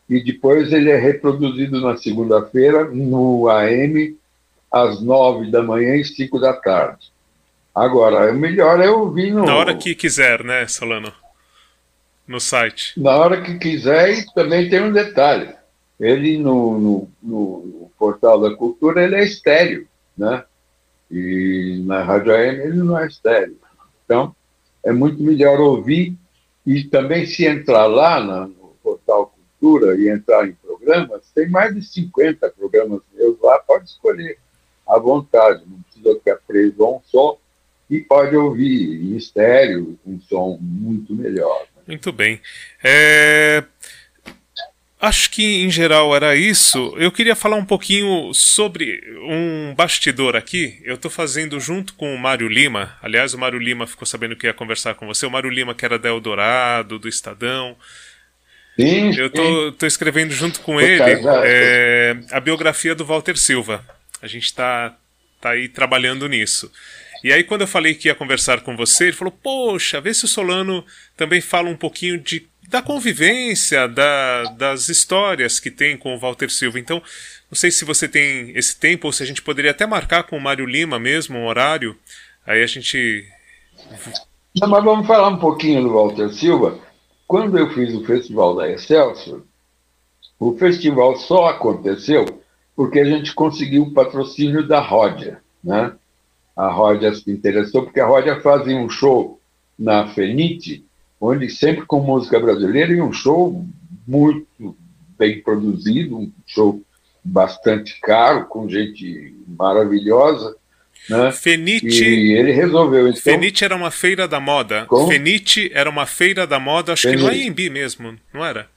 e 0.09 0.23
depois 0.23 0.73
ele 0.73 0.91
é 0.91 0.97
reproduzido 0.97 1.81
na 1.81 1.97
segunda-feira 1.97 2.85
no 2.85 3.49
AM, 3.49 4.17
às 4.71 5.03
nove 5.03 5.51
da 5.51 5.63
manhã 5.63 5.97
e 5.97 6.05
cinco 6.05 6.39
da 6.39 6.53
tarde. 6.53 7.13
Agora, 7.75 8.31
o 8.31 8.35
melhor 8.35 8.81
é 8.81 8.91
ouvir 8.91 9.33
no... 9.33 9.45
Na 9.45 9.57
hora 9.57 9.75
que 9.75 9.95
quiser, 9.95 10.45
né, 10.45 10.67
Solano? 10.67 11.13
No 12.27 12.41
site. 12.41 12.99
Na 12.99 13.17
hora 13.17 13.43
que 13.43 13.59
quiser, 13.59 14.19
e 14.19 14.35
também 14.35 14.69
tem 14.69 14.83
um 14.83 14.93
detalhe. 14.93 15.55
Ele, 15.99 16.39
no, 16.39 16.79
no, 16.79 17.09
no 17.23 17.91
portal 17.99 18.41
da 18.41 18.55
cultura, 18.55 19.05
ele 19.05 19.17
é 19.17 19.25
estéreo, 19.25 19.87
né? 20.17 20.45
E 21.11 21.83
na 21.87 22.03
Rádio 22.03 22.35
AM 22.35 22.61
ele 22.61 22.79
não 22.79 22.99
é 22.99 23.07
estéreo. 23.07 23.57
Então, 24.13 24.37
é 24.85 24.93
muito 24.93 25.23
melhor 25.23 25.59
ouvir 25.59 26.15
e 26.67 26.85
também 26.85 27.25
se 27.25 27.47
entrar 27.47 27.87
lá 27.87 28.21
no 28.21 28.77
portal 28.83 29.35
Cultura 29.59 29.97
e 29.97 30.11
entrar 30.11 30.47
em 30.47 30.53
programas, 30.53 31.23
tem 31.35 31.49
mais 31.49 31.75
de 31.75 31.83
50 31.83 32.51
programas 32.51 33.01
meus 33.15 33.41
lá, 33.41 33.59
pode 33.61 33.87
escolher 33.87 34.37
à 34.87 34.99
vontade, 34.99 35.63
não 35.67 35.81
precisa 35.81 36.15
ficar 36.19 36.37
preso 36.47 36.85
a 36.85 36.91
um 36.91 37.01
só 37.07 37.39
e 37.89 38.01
pode 38.01 38.37
ouvir 38.37 39.03
em 39.03 39.17
estéreo, 39.17 39.99
um 40.05 40.21
som 40.21 40.59
muito 40.61 41.15
melhor. 41.15 41.61
Né? 41.75 41.83
Muito 41.87 42.13
bem. 42.13 42.39
É... 42.85 43.65
Acho 45.03 45.31
que 45.31 45.65
em 45.65 45.69
geral 45.69 46.15
era 46.15 46.37
isso. 46.37 46.95
Eu 46.97 47.11
queria 47.11 47.35
falar 47.35 47.57
um 47.57 47.65
pouquinho 47.65 48.33
sobre 48.33 49.03
um 49.25 49.75
bastidor 49.75 50.37
aqui. 50.37 50.81
Eu 50.85 50.95
estou 50.95 51.11
fazendo 51.11 51.59
junto 51.59 51.95
com 51.95 52.15
o 52.15 52.19
Mário 52.19 52.47
Lima. 52.47 52.97
Aliás, 53.03 53.35
o 53.35 53.39
Mário 53.39 53.59
Lima 53.59 53.85
ficou 53.85 54.07
sabendo 54.07 54.37
que 54.37 54.47
ia 54.47 54.55
conversar 54.55 54.95
com 54.95 55.05
você. 55.05 55.27
O 55.27 55.31
Mário 55.31 55.51
Lima, 55.51 55.75
que 55.75 55.85
era 55.85 55.99
da 55.99 56.09
Eldorado, 56.09 57.01
do 57.01 57.09
Estadão. 57.09 57.77
Sim, 58.77 59.13
eu 59.19 59.29
tô, 59.29 59.73
tô 59.73 59.87
escrevendo 59.87 60.33
junto 60.33 60.61
com 60.61 60.81
ele 60.81 61.03
é, 61.45 62.17
a 62.31 62.39
biografia 62.39 62.95
do 62.95 63.05
Walter 63.05 63.37
Silva. 63.37 63.85
A 64.23 64.29
gente 64.29 64.45
está 64.45 64.97
tá 65.41 65.51
aí 65.51 65.69
trabalhando 65.69 66.29
nisso. 66.29 66.71
E 67.25 67.33
aí, 67.33 67.43
quando 67.43 67.63
eu 67.63 67.67
falei 67.67 67.97
que 67.97 68.07
ia 68.07 68.15
conversar 68.15 68.61
com 68.61 68.77
você, 68.77 69.07
ele 69.07 69.13
falou: 69.15 69.37
Poxa, 69.43 70.01
vê 70.01 70.15
se 70.15 70.25
o 70.25 70.29
Solano 70.29 70.87
também 71.17 71.41
fala 71.41 71.69
um 71.69 71.77
pouquinho 71.77 72.19
de 72.19 72.52
da 72.69 72.81
convivência, 72.81 73.89
da, 73.89 74.45
das 74.57 74.89
histórias 74.89 75.61
que 75.61 75.71
tem 75.71 75.97
com 75.97 76.15
o 76.15 76.19
Walter 76.19 76.51
Silva. 76.51 76.79
Então, 76.79 77.03
não 77.51 77.57
sei 77.57 77.71
se 77.71 77.85
você 77.85 78.09
tem 78.09 78.51
esse 78.57 78.79
tempo 78.79 79.07
ou 79.07 79.13
se 79.13 79.23
a 79.23 79.27
gente 79.27 79.43
poderia 79.43 79.73
até 79.73 79.87
marcar 79.87 80.23
com 80.23 80.37
o 80.37 80.41
Mário 80.41 80.65
Lima 80.65 80.99
mesmo 80.99 81.39
um 81.39 81.47
horário. 81.47 81.97
Aí 82.47 82.63
a 82.63 82.67
gente. 82.67 83.27
Não, 84.61 84.69
mas 84.69 84.85
vamos 84.85 85.07
falar 85.07 85.29
um 85.29 85.39
pouquinho 85.39 85.83
do 85.83 85.93
Walter 85.93 86.33
Silva. 86.33 86.79
Quando 87.27 87.59
eu 87.59 87.71
fiz 87.73 87.95
o 87.95 88.05
festival 88.05 88.57
da 88.57 88.71
Excelsior, 88.71 89.43
o 90.39 90.57
festival 90.57 91.17
só 91.17 91.47
aconteceu 91.47 92.43
porque 92.75 93.01
a 93.01 93.05
gente 93.05 93.35
conseguiu 93.35 93.85
o 93.85 93.93
patrocínio 93.93 94.67
da 94.67 94.81
Ródia. 94.81 95.41
Né? 95.63 95.93
A 96.57 96.69
Ródia 96.69 97.15
se 97.15 97.31
interessou, 97.31 97.85
porque 97.85 98.01
a 98.01 98.07
Ródia 98.07 98.41
fazia 98.41 98.77
um 98.77 98.89
show 98.89 99.41
na 99.79 100.09
Fenite, 100.09 100.85
onde 101.23 101.49
sempre 101.49 101.87
com 101.87 102.01
música 102.01 102.41
brasileira, 102.41 102.93
e 102.93 103.01
um 103.01 103.13
show 103.13 103.65
muito 104.07 104.77
bem 105.17 105.41
produzido, 105.41 106.19
um 106.19 106.33
show 106.45 106.83
bastante 107.23 108.01
caro, 108.01 108.47
com 108.47 108.69
gente 108.69 109.33
maravilhosa. 109.47 110.57
Né? 111.09 111.31
Fenite, 111.31 111.87
e 111.87 112.33
ele 112.33 112.51
resolveu. 112.51 113.07
Então, 113.07 113.23
Fenite 113.23 113.65
era 113.65 113.77
uma 113.77 113.93
feira 113.93 114.27
da 114.27 114.41
moda. 114.41 114.85
Como? 114.87 115.07
Fenite 115.07 115.71
era 115.73 115.89
uma 115.89 116.07
feira 116.07 116.45
da 116.45 116.59
moda, 116.59 116.93
acho 116.93 117.03
Fenite. 117.03 117.23
que 117.23 117.37
no 117.37 117.49
AMB 117.51 117.71
mesmo, 117.71 118.17
não 118.35 118.45
era? 118.45 118.69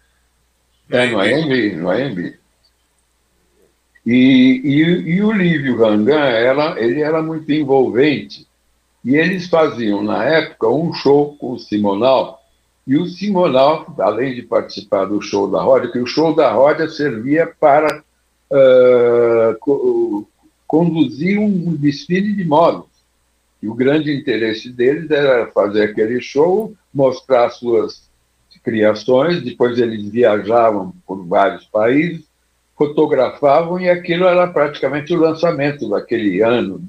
No 0.88 0.98
é, 0.98 1.08
no 1.08 1.20
AMB, 1.20 1.76
no 1.78 1.90
AMB. 1.90 2.34
E, 4.06 4.62
e, 4.64 4.80
e 5.16 5.24
o 5.24 5.32
Lívio 5.32 5.78
Rangan, 5.78 6.26
era, 6.26 6.80
ele 6.80 7.02
era 7.02 7.24
muito 7.24 7.52
envolvente. 7.52 8.46
E 9.06 9.16
eles 9.16 9.48
faziam, 9.48 10.02
na 10.02 10.24
época, 10.24 10.68
um 10.68 10.92
show 10.92 11.38
com 11.38 11.52
o 11.52 11.60
Simonal. 11.60 12.42
E 12.88 12.98
o 12.98 13.06
Simonal, 13.06 13.94
além 14.00 14.34
de 14.34 14.42
participar 14.42 15.06
do 15.06 15.22
show 15.22 15.50
da 15.50 15.62
Roda, 15.62 15.92
que 15.92 16.00
o 16.00 16.08
show 16.08 16.34
da 16.34 16.52
Roda 16.52 16.90
servia 16.90 17.46
para 17.60 18.04
uh, 18.50 19.58
co 19.60 20.28
conduzir 20.68 21.40
um 21.40 21.76
desfile 21.76 22.34
de 22.34 22.44
modos. 22.44 22.88
E 23.62 23.68
o 23.68 23.76
grande 23.76 24.12
interesse 24.12 24.72
deles 24.72 25.10
era 25.12 25.52
fazer 25.52 25.84
aquele 25.84 26.20
show, 26.20 26.74
mostrar 26.92 27.52
suas 27.52 28.10
criações, 28.64 29.44
depois 29.44 29.78
eles 29.78 30.10
viajavam 30.10 30.92
por 31.06 31.24
vários 31.28 31.66
países, 31.66 32.26
fotografavam 32.76 33.80
e 33.80 33.88
aquilo 33.88 34.26
era 34.26 34.48
praticamente 34.48 35.14
o 35.14 35.20
lançamento 35.20 35.88
daquele 35.88 36.42
ano 36.42 36.82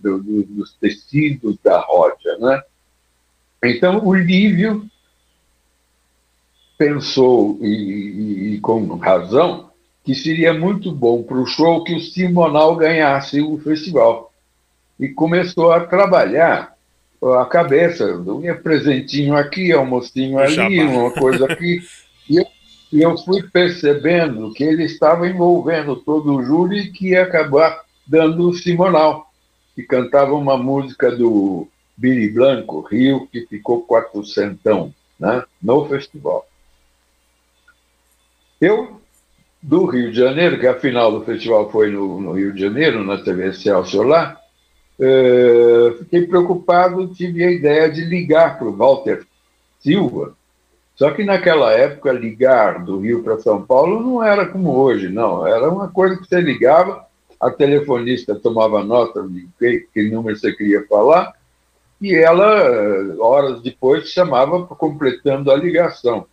do, 0.00 0.22
do, 0.22 0.42
dos 0.44 0.74
tecidos 0.74 1.56
da 1.62 1.80
Rodia. 1.80 2.36
Né? 2.38 2.62
Então, 3.64 4.04
o 4.04 4.14
Lívio 4.14 4.86
pensou, 6.78 7.58
e, 7.60 7.66
e, 7.66 8.54
e, 8.54 8.60
com 8.60 8.86
razão, 8.96 9.70
que 10.04 10.14
seria 10.14 10.54
muito 10.54 10.90
bom 10.90 11.22
para 11.22 11.36
o 11.36 11.46
show 11.46 11.84
que 11.84 11.94
o 11.94 12.00
Simonal 12.00 12.74
ganhasse 12.76 13.40
o 13.40 13.58
festival. 13.58 14.32
E 14.98 15.08
começou 15.08 15.72
a 15.72 15.80
trabalhar 15.80 16.74
a 17.38 17.44
cabeça, 17.44 18.16
um 18.16 18.42
presentinho 18.62 19.36
aqui, 19.36 19.72
almocinho 19.72 20.38
ali, 20.38 20.80
uma 20.80 21.10
coisa 21.10 21.44
aqui. 21.52 21.80
E 22.28 22.38
eu 22.38 22.46
eu 22.92 23.16
fui 23.18 23.42
percebendo 23.42 24.52
que 24.52 24.64
ele 24.64 24.84
estava 24.84 25.28
envolvendo 25.28 25.94
todo 25.96 26.34
o 26.34 26.42
júri 26.42 26.80
e 26.80 26.90
que 26.90 27.10
ia 27.10 27.22
acabar 27.22 27.82
dando 28.06 28.48
o 28.48 28.54
Simonal, 28.54 29.29
que 29.80 29.86
cantava 29.86 30.34
uma 30.34 30.56
música 30.56 31.10
do 31.10 31.66
Billy 31.96 32.28
Blanco, 32.30 32.80
Rio, 32.80 33.26
que 33.26 33.46
ficou 33.46 33.86
quatrocentão 33.86 34.94
né, 35.18 35.42
no 35.62 35.86
festival. 35.86 36.46
Eu, 38.60 39.00
do 39.62 39.86
Rio 39.86 40.10
de 40.10 40.18
Janeiro, 40.18 40.58
que 40.58 40.66
a 40.66 40.78
final 40.78 41.10
do 41.10 41.24
festival 41.24 41.70
foi 41.70 41.90
no, 41.90 42.20
no 42.20 42.32
Rio 42.32 42.52
de 42.52 42.60
Janeiro, 42.60 43.04
na 43.04 43.18
TV 43.18 43.52
Celso 43.52 44.02
lá, 44.02 44.38
eh, 44.98 45.94
fiquei 45.98 46.26
preocupado, 46.26 47.14
tive 47.14 47.42
a 47.42 47.50
ideia 47.50 47.90
de 47.90 48.04
ligar 48.04 48.58
para 48.58 48.68
o 48.68 48.76
Walter 48.76 49.24
Silva, 49.80 50.34
só 51.00 51.10
que 51.12 51.24
naquela 51.24 51.72
época, 51.72 52.12
ligar 52.12 52.84
do 52.84 52.98
Rio 52.98 53.22
para 53.22 53.38
São 53.38 53.62
Paulo 53.62 54.00
não 54.00 54.22
era 54.22 54.44
como 54.44 54.76
hoje, 54.76 55.08
não. 55.08 55.46
Era 55.46 55.70
uma 55.70 55.88
coisa 55.88 56.14
que 56.18 56.28
você 56.28 56.42
ligava, 56.42 57.06
a 57.40 57.50
telefonista 57.50 58.34
tomava 58.34 58.84
nota 58.84 59.22
de 59.26 59.48
que, 59.58 59.88
que 59.92 60.10
número 60.10 60.36
você 60.36 60.52
queria 60.52 60.86
falar, 60.86 61.32
e 62.00 62.14
ela, 62.14 63.16
horas 63.18 63.62
depois, 63.62 64.08
chamava 64.08 64.66
completando 64.66 65.50
a 65.50 65.56
ligação. 65.56 66.26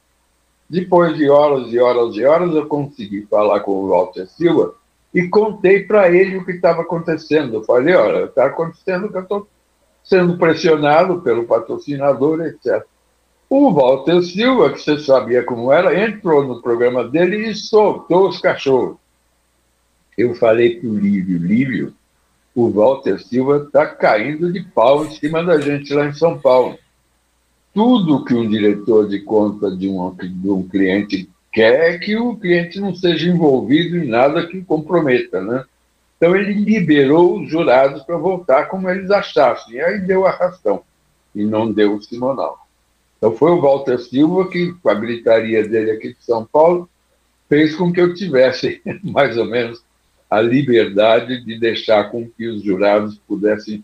Depois 0.70 1.16
de 1.16 1.30
horas 1.30 1.72
e 1.72 1.80
horas 1.80 2.16
e 2.16 2.26
horas, 2.26 2.54
eu 2.54 2.68
consegui 2.68 3.26
falar 3.30 3.62
com 3.62 3.72
o 3.72 3.88
Walter 3.88 4.28
Silva 4.28 4.76
e 5.14 5.28
contei 5.30 5.84
para 5.84 6.10
ele 6.10 6.38
o 6.38 6.46
que 6.46 6.52
estava 6.52 6.82
acontecendo. 6.82 7.56
Eu 7.56 7.64
falei: 7.64 7.96
olha, 7.96 8.26
está 8.26 8.46
acontecendo 8.46 9.10
que 9.10 9.18
eu 9.18 9.22
estou 9.22 9.48
sendo 10.04 10.38
pressionado 10.38 11.22
pelo 11.22 11.46
patrocinador, 11.46 12.42
etc. 12.42 12.86
O 13.50 13.72
Walter 13.72 14.22
Silva, 14.24 14.72
que 14.72 14.82
você 14.82 15.00
sabia 15.00 15.44
como 15.44 15.72
era, 15.72 16.02
entrou 16.06 16.46
no 16.46 16.62
programa 16.62 17.06
dele 17.06 17.50
e 17.50 17.56
soltou 17.56 18.28
os 18.28 18.40
cachorros. 18.40 18.98
Eu 20.18 20.34
falei 20.34 20.80
para 20.80 20.90
o 20.90 20.98
Lívio, 20.98 21.38
Lívio, 21.38 21.94
o 22.56 22.72
Walter 22.72 23.20
Silva 23.20 23.66
está 23.68 23.86
caindo 23.86 24.52
de 24.52 24.62
pau 24.62 25.06
em 25.06 25.12
cima 25.12 25.44
da 25.44 25.62
gente 25.62 25.94
lá 25.94 26.08
em 26.08 26.14
São 26.14 26.40
Paulo. 26.40 26.76
Tudo 27.72 28.26
que 28.26 28.34
um 28.34 28.50
diretor 28.50 29.08
de 29.08 29.20
conta 29.20 29.70
de 29.70 29.88
um, 29.88 30.16
de 30.16 30.50
um 30.50 30.68
cliente 30.68 31.30
quer 31.54 31.94
é 31.94 31.98
que 32.00 32.18
o 32.18 32.36
cliente 32.36 32.80
não 32.80 32.96
seja 32.96 33.30
envolvido 33.30 33.98
em 33.98 34.08
nada 34.08 34.48
que 34.48 34.64
comprometa, 34.64 35.40
né? 35.40 35.64
Então 36.18 36.36
ele 36.36 36.54
liberou 36.54 37.40
os 37.40 37.50
jurados 37.50 38.02
para 38.02 38.18
voltar 38.18 38.66
como 38.66 38.90
eles 38.90 39.12
achassem. 39.12 39.76
E 39.76 39.80
aí 39.82 40.00
deu 40.00 40.26
a 40.26 40.32
arrastão. 40.32 40.82
E 41.36 41.44
não 41.46 41.72
deu 41.72 41.96
o 41.96 42.02
Simonal. 42.02 42.68
Então 43.18 43.36
foi 43.36 43.52
o 43.52 43.62
Walter 43.62 44.00
Silva 44.00 44.50
que, 44.50 44.74
com 44.82 44.90
a 44.90 44.96
gritaria 44.96 45.68
dele 45.68 45.92
aqui 45.92 46.10
de 46.10 46.24
São 46.24 46.44
Paulo, 46.44 46.90
fez 47.48 47.76
com 47.76 47.94
que 47.94 48.02
eu 48.02 48.16
tivesse, 48.16 48.82
mais 49.04 49.38
ou 49.38 49.46
menos, 49.46 49.84
a 50.30 50.42
liberdade 50.42 51.44
de 51.44 51.60
deixar 51.60 52.12
com 52.12 52.30
que 52.30 52.48
os 52.48 52.64
jurados 52.64 53.18
pudessem 53.28 53.84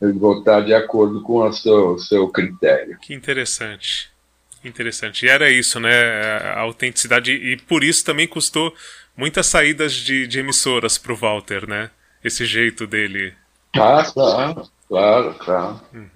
votar 0.00 0.64
de 0.64 0.72
acordo 0.72 1.22
com 1.22 1.40
o 1.40 1.52
seu, 1.52 1.98
seu 1.98 2.28
critério. 2.28 2.98
Que 3.00 3.14
interessante. 3.14 4.10
Interessante. 4.64 5.26
E 5.26 5.28
era 5.28 5.50
isso, 5.50 5.80
né? 5.80 5.90
A 6.54 6.60
autenticidade. 6.60 7.32
E 7.32 7.56
por 7.56 7.82
isso 7.82 8.04
também 8.04 8.26
custou 8.26 8.74
muitas 9.16 9.46
saídas 9.46 9.92
de, 9.92 10.26
de 10.26 10.40
emissoras 10.40 10.98
para 10.98 11.12
o 11.12 11.16
Walter, 11.16 11.68
né? 11.68 11.90
Esse 12.22 12.44
jeito 12.44 12.86
dele. 12.86 13.32
Ah, 13.74 14.04
claro, 14.12 14.68
claro, 14.88 15.34
claro. 15.34 15.80
Uhum. 15.94 16.08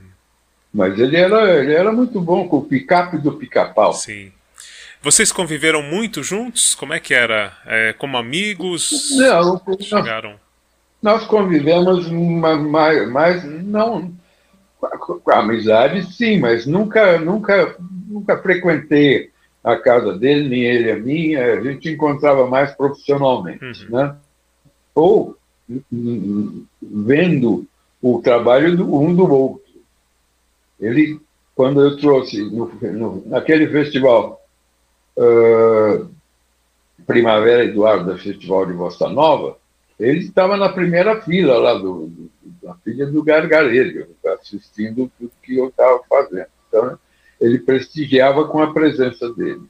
Mas 0.73 0.99
ele 0.99 1.17
era, 1.17 1.63
ele 1.63 1.73
era 1.73 1.93
muito 1.93 2.21
bom 2.21 2.49
com 2.49 2.59
o 2.59 2.65
picape 2.65 3.19
do 3.19 3.33
pica-pau. 3.33 3.93
Sim. 3.93 4.33
Vocês 5.03 5.33
conviveram 5.33 5.83
muito 5.83 6.23
juntos? 6.23 6.77
Como 6.77 6.95
é 6.95 7.01
que 7.01 7.13
era? 7.13 7.53
É, 7.67 7.93
como 7.93 8.17
amigos? 8.17 9.11
Não, 9.17 9.61
chegaram. 9.81 10.37
Nós, 11.03 11.25
convivemos 11.25 12.09
mais, 12.09 13.11
mais 13.11 13.45
não 13.45 14.13
com 14.99 15.31
a 15.31 15.39
amizade, 15.39 16.13
sim, 16.13 16.39
mas 16.39 16.67
nunca, 16.67 17.19
nunca, 17.19 17.77
nunca 18.09 18.39
frequentei 18.39 19.31
a 19.63 19.77
casa 19.77 20.17
dele, 20.17 20.49
nem 20.49 20.63
ele 20.63 20.91
a 20.91 20.97
minha. 20.97 21.55
A 21.55 21.61
gente 21.61 21.91
encontrava 21.91 22.47
mais 22.47 22.73
profissionalmente, 22.73 23.85
uhum. 23.87 23.91
né? 23.91 24.17
Ou 24.95 25.37
vendo 26.81 27.67
o 28.01 28.21
trabalho 28.21 28.77
do, 28.77 28.95
um 28.95 29.15
do 29.15 29.33
outro. 29.33 29.63
Ele, 30.81 31.21
quando 31.55 31.81
eu 31.81 31.97
trouxe 31.97 32.43
no, 32.43 32.67
no, 32.67 33.23
naquele 33.27 33.69
festival 33.69 34.42
uh, 35.17 36.15
Primavera 37.07 37.65
Eduardo, 37.65 38.19
Festival 38.19 38.67
de 38.67 38.73
Bossa 38.73 39.09
Nova, 39.09 39.59
ele 39.99 40.21
estava 40.21 40.57
na 40.57 40.69
primeira 40.69 41.21
fila 41.23 41.59
lá 41.59 41.75
do, 41.75 42.09
do 42.09 42.33
da 42.63 42.75
filha 42.77 43.07
do 43.07 43.23
Gargarejo, 43.23 44.07
assistindo 44.41 45.11
tudo 45.19 45.33
que 45.43 45.57
eu 45.57 45.69
estava 45.69 46.01
fazendo. 46.09 46.47
Então, 46.69 46.99
ele 47.41 47.59
prestigiava 47.59 48.47
com 48.47 48.63
a 48.63 48.73
presença 48.73 49.33
dele. 49.35 49.63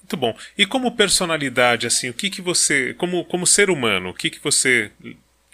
Muito 0.00 0.16
bom. 0.16 0.36
E 0.58 0.66
como 0.66 0.96
personalidade, 0.96 1.86
assim, 1.86 2.10
o 2.10 2.14
que 2.14 2.28
que 2.28 2.42
você, 2.42 2.92
como, 2.94 3.24
como 3.24 3.46
ser 3.46 3.70
humano, 3.70 4.10
o 4.10 4.14
que 4.14 4.28
que 4.30 4.42
você 4.42 4.90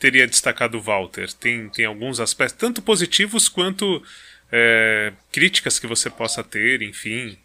teria 0.01 0.27
destacado 0.27 0.81
Walter? 0.81 1.33
Tem, 1.35 1.69
tem 1.69 1.85
alguns 1.85 2.19
aspectos, 2.19 2.59
tanto 2.59 2.81
positivos 2.81 3.49
quanto 3.49 4.03
é, 4.51 5.13
críticas 5.31 5.79
que 5.79 5.87
você 5.87 6.09
possa 6.09 6.43
ter, 6.43 6.81
enfim. 6.83 7.37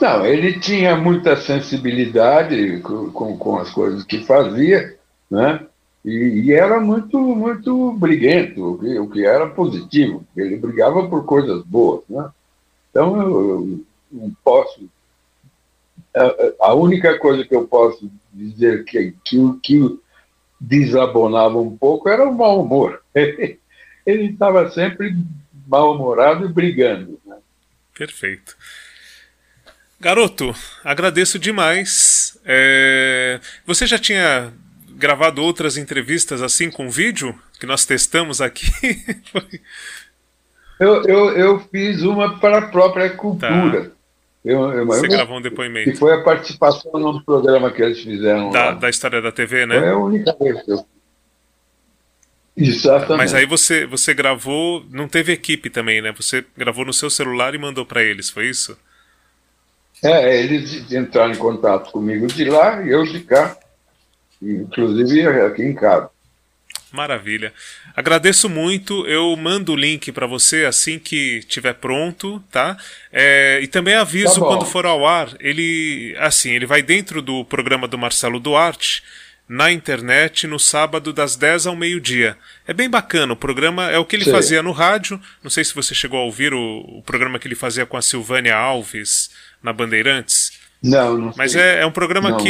Não, 0.00 0.24
ele 0.26 0.58
tinha 0.58 0.96
muita 0.96 1.36
sensibilidade 1.36 2.80
com, 2.80 3.10
com, 3.10 3.38
com 3.38 3.58
as 3.58 3.70
coisas 3.70 4.04
que 4.04 4.24
fazia, 4.24 4.98
né? 5.30 5.66
E, 6.04 6.42
e, 6.44 6.52
era 6.52 6.78
muito, 6.80 7.18
muito 7.18 7.92
briguento, 7.92 8.62
o 8.62 8.78
que, 8.78 8.98
o 8.98 9.08
que 9.08 9.24
era 9.24 9.48
positivo. 9.48 10.22
Ele 10.36 10.58
brigava 10.58 11.08
por 11.08 11.24
coisas 11.24 11.64
boas, 11.64 12.02
né? 12.08 12.28
Então, 12.90 13.20
eu, 13.20 13.30
eu 13.30 13.84
não 14.12 14.32
posso. 14.44 14.86
A, 16.14 16.68
a, 16.68 16.74
única 16.74 17.18
coisa 17.18 17.44
que 17.44 17.54
eu 17.54 17.66
posso 17.66 18.10
dizer 18.32 18.84
que, 18.84 19.14
que, 19.24 19.58
que 19.62 19.98
desabonava 20.60 21.58
um 21.58 21.74
pouco 21.76 22.08
era 22.08 22.28
o 22.28 22.34
mau 22.34 22.62
humor. 22.62 23.02
ele 23.14 24.26
estava 24.26 24.70
sempre 24.70 25.16
mal-humorado 25.66 26.44
e 26.44 26.52
brigando. 26.52 27.18
Né? 27.24 27.36
Perfeito. 27.96 28.56
Garoto, 30.04 30.54
agradeço 30.84 31.38
demais 31.38 32.38
É... 32.44 33.40
Você 33.66 33.86
já 33.86 33.98
tinha 33.98 34.52
gravado 34.90 35.42
outras 35.42 35.78
entrevistas 35.78 36.42
assim 36.42 36.70
com 36.70 36.90
vídeo 36.90 37.34
que 37.58 37.64
nós 37.64 37.86
testamos 37.86 38.42
aqui? 38.42 38.66
eu, 40.78 41.02
eu, 41.04 41.30
eu 41.38 41.60
fiz 41.70 42.02
uma 42.02 42.38
para 42.38 42.58
a 42.58 42.68
própria 42.68 43.08
cultura. 43.08 43.84
Tá. 43.86 43.90
Eu, 44.44 44.70
eu, 44.72 44.86
Você 44.86 45.06
eu, 45.06 45.10
gravou 45.10 45.38
um 45.38 45.40
depoimento. 45.40 45.92
Que 45.92 45.96
foi 45.96 46.12
a 46.12 46.22
participação 46.22 46.92
num 46.92 47.22
programa 47.22 47.70
que 47.70 47.80
eles 47.80 48.02
fizeram. 48.02 48.50
Da, 48.50 48.72
da 48.72 48.90
história 48.90 49.22
da 49.22 49.32
TV, 49.32 49.64
né? 49.64 49.80
Foi 49.80 49.88
a 49.88 49.96
única 49.96 50.36
vez 50.38 50.62
que 50.62 50.70
eu 50.70 50.86
Exatamente. 52.56 53.16
Mas 53.16 53.34
aí 53.34 53.46
você, 53.46 53.86
você 53.86 54.14
gravou, 54.14 54.84
não 54.90 55.08
teve 55.08 55.32
equipe 55.32 55.70
também, 55.70 56.00
né? 56.02 56.12
Você 56.12 56.44
gravou 56.56 56.84
no 56.84 56.92
seu 56.92 57.08
celular 57.08 57.54
e 57.54 57.58
mandou 57.58 57.84
para 57.86 58.02
eles, 58.02 58.30
foi 58.30 58.48
isso? 58.48 58.76
É, 60.02 60.38
eles 60.42 60.90
entraram 60.92 61.32
em 61.32 61.36
contato 61.36 61.90
comigo 61.90 62.26
de 62.26 62.44
lá 62.44 62.82
e 62.82 62.90
eu 62.90 63.04
de 63.04 63.20
cá, 63.20 63.56
inclusive 64.42 65.28
aqui 65.40 65.62
em 65.62 65.74
casa. 65.74 66.10
Maravilha. 66.94 67.52
Agradeço 67.96 68.48
muito. 68.48 69.04
Eu 69.06 69.36
mando 69.36 69.72
o 69.72 69.76
link 69.76 70.12
para 70.12 70.28
você 70.28 70.64
assim 70.64 70.96
que 70.96 71.38
estiver 71.38 71.74
pronto, 71.74 72.42
tá? 72.52 72.76
É, 73.12 73.58
e 73.60 73.66
também 73.66 73.94
aviso 73.94 74.40
tá 74.40 74.46
quando 74.46 74.64
for 74.64 74.86
ao 74.86 75.04
ar. 75.04 75.34
Ele, 75.40 76.14
assim, 76.20 76.52
ele 76.52 76.66
vai 76.66 76.82
dentro 76.82 77.20
do 77.20 77.44
programa 77.44 77.88
do 77.88 77.98
Marcelo 77.98 78.38
Duarte 78.38 79.02
na 79.48 79.70
internet 79.70 80.46
no 80.46 80.58
sábado 80.58 81.12
das 81.12 81.36
10 81.36 81.66
ao 81.66 81.76
meio-dia. 81.76 82.36
É 82.66 82.72
bem 82.72 82.88
bacana, 82.88 83.32
o 83.32 83.36
programa 83.36 83.90
é 83.90 83.98
o 83.98 84.04
que 84.04 84.16
ele 84.16 84.24
Sim. 84.24 84.32
fazia 84.32 84.62
no 84.62 84.72
rádio. 84.72 85.20
Não 85.42 85.50
sei 85.50 85.64
se 85.64 85.74
você 85.74 85.94
chegou 85.94 86.18
a 86.18 86.24
ouvir 86.24 86.54
o, 86.54 86.78
o, 86.98 87.02
programa 87.02 87.38
que 87.38 87.46
ele 87.46 87.54
fazia 87.54 87.84
com 87.84 87.96
a 87.96 88.02
Silvânia 88.02 88.56
Alves 88.56 89.30
na 89.62 89.72
Bandeirantes. 89.72 90.58
Não, 90.82 91.16
não 91.16 91.34
Mas 91.36 91.54
é, 91.54 91.80
é, 91.80 91.86
um 91.86 91.92
programa 91.92 92.30
não, 92.30 92.38
que 92.38 92.48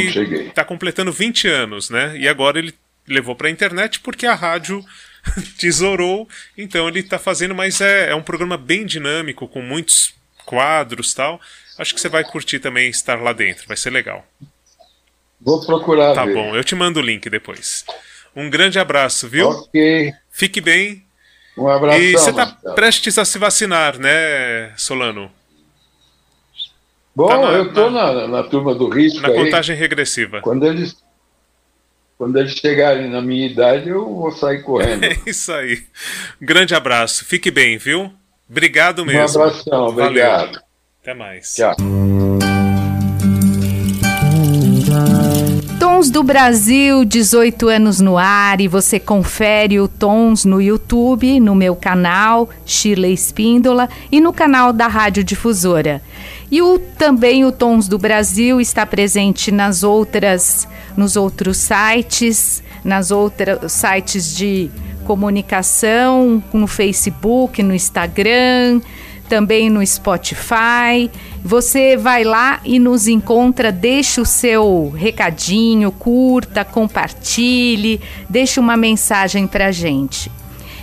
está 0.48 0.64
completando 0.64 1.12
20 1.12 1.48
anos, 1.48 1.90
né? 1.90 2.16
E 2.16 2.28
agora 2.28 2.58
ele 2.58 2.74
levou 3.06 3.34
para 3.34 3.48
a 3.48 3.50
internet 3.50 4.00
porque 4.00 4.26
a 4.26 4.34
rádio 4.34 4.84
tesourou, 5.58 6.28
então 6.56 6.88
ele 6.88 7.00
está 7.00 7.18
fazendo, 7.18 7.54
mas 7.54 7.80
é, 7.80 8.10
é 8.10 8.14
um 8.14 8.22
programa 8.22 8.56
bem 8.56 8.86
dinâmico, 8.86 9.48
com 9.48 9.60
muitos 9.60 10.14
quadros 10.44 11.12
tal. 11.12 11.40
Acho 11.78 11.94
que 11.94 12.00
você 12.00 12.08
vai 12.08 12.24
curtir 12.24 12.60
também 12.60 12.88
estar 12.88 13.20
lá 13.20 13.32
dentro, 13.32 13.66
vai 13.66 13.76
ser 13.76 13.90
legal. 13.90 14.26
Vou 15.44 15.64
procurar. 15.64 16.14
Tá 16.14 16.24
ver. 16.24 16.34
bom, 16.34 16.56
eu 16.56 16.64
te 16.64 16.74
mando 16.74 16.98
o 16.98 17.02
link 17.02 17.28
depois. 17.28 17.84
Um 18.34 18.48
grande 18.48 18.78
abraço, 18.78 19.28
viu? 19.28 19.48
Ok. 19.48 20.12
Fique 20.30 20.60
bem. 20.60 21.04
Um 21.56 21.68
abraço. 21.68 22.00
E 22.00 22.12
você 22.12 22.30
está 22.30 22.46
prestes 22.74 23.18
a 23.18 23.24
se 23.24 23.38
vacinar, 23.38 23.98
né, 23.98 24.72
Solano? 24.76 25.30
Bom, 27.14 27.28
tá 27.28 27.38
na, 27.38 27.48
eu 27.52 27.68
estou 27.68 27.90
na, 27.90 28.12
na, 28.12 28.28
na, 28.28 28.42
turma 28.42 28.74
do 28.74 28.88
risco. 28.88 29.20
Na 29.20 29.28
aí. 29.28 29.36
contagem 29.36 29.76
regressiva. 29.76 30.40
Quando 30.40 30.66
eles, 30.66 30.96
quando 32.18 32.36
eles 32.38 32.54
chegarem 32.54 33.08
na 33.08 33.22
minha 33.22 33.46
idade, 33.46 33.88
eu 33.88 34.04
vou 34.12 34.32
sair 34.32 34.62
correndo. 34.62 35.04
É 35.04 35.16
isso 35.30 35.52
aí. 35.52 35.84
Grande 36.40 36.74
abraço. 36.74 37.24
Fique 37.24 37.52
bem, 37.52 37.78
viu? 37.78 38.12
Obrigado 38.50 39.06
mesmo. 39.06 39.38
Um 39.38 39.44
abração, 39.44 39.86
obrigado. 39.86 40.46
Valeu. 40.46 40.60
Até 41.02 41.14
mais. 41.14 41.54
Tchau. 41.54 41.76
Tons 46.04 46.10
do 46.10 46.22
Brasil, 46.22 47.02
18 47.02 47.66
anos 47.66 47.98
no 47.98 48.18
ar, 48.18 48.60
e 48.60 48.68
você 48.68 49.00
confere 49.00 49.80
o 49.80 49.88
Tons 49.88 50.44
no 50.44 50.60
YouTube, 50.60 51.40
no 51.40 51.54
meu 51.54 51.74
canal, 51.74 52.46
Shirley 52.66 53.14
Espíndola, 53.14 53.88
e 54.12 54.20
no 54.20 54.30
canal 54.30 54.70
da 54.70 54.86
Rádio 54.86 55.24
Difusora. 55.24 56.02
E 56.50 56.60
o, 56.60 56.78
também 56.78 57.46
o 57.46 57.50
Tons 57.50 57.88
do 57.88 57.96
Brasil 57.96 58.60
está 58.60 58.84
presente 58.84 59.50
nas 59.50 59.82
outras, 59.82 60.68
nos 60.94 61.16
outros 61.16 61.56
sites, 61.56 62.62
nas 62.84 63.10
outras 63.10 63.72
sites 63.72 64.36
de 64.36 64.70
comunicação, 65.06 66.44
no 66.52 66.66
Facebook, 66.66 67.62
no 67.62 67.74
Instagram, 67.74 68.82
também 69.28 69.68
no 69.68 69.84
Spotify. 69.86 71.10
Você 71.44 71.96
vai 71.96 72.24
lá 72.24 72.60
e 72.64 72.78
nos 72.78 73.06
encontra, 73.06 73.70
deixa 73.70 74.20
o 74.20 74.26
seu 74.26 74.92
recadinho, 74.96 75.92
curta, 75.92 76.64
compartilhe, 76.64 78.00
deixa 78.28 78.60
uma 78.60 78.76
mensagem 78.76 79.46
pra 79.46 79.70
gente. 79.70 80.30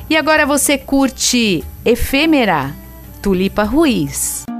E 0.09 0.15
agora 0.15 0.45
você 0.45 0.77
curte 0.77 1.63
Efêmera, 1.85 2.75
Tulipa 3.21 3.63
Ruiz. 3.63 4.50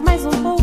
mais 0.00 0.24
um 0.24 0.30
pouco. 0.30 0.57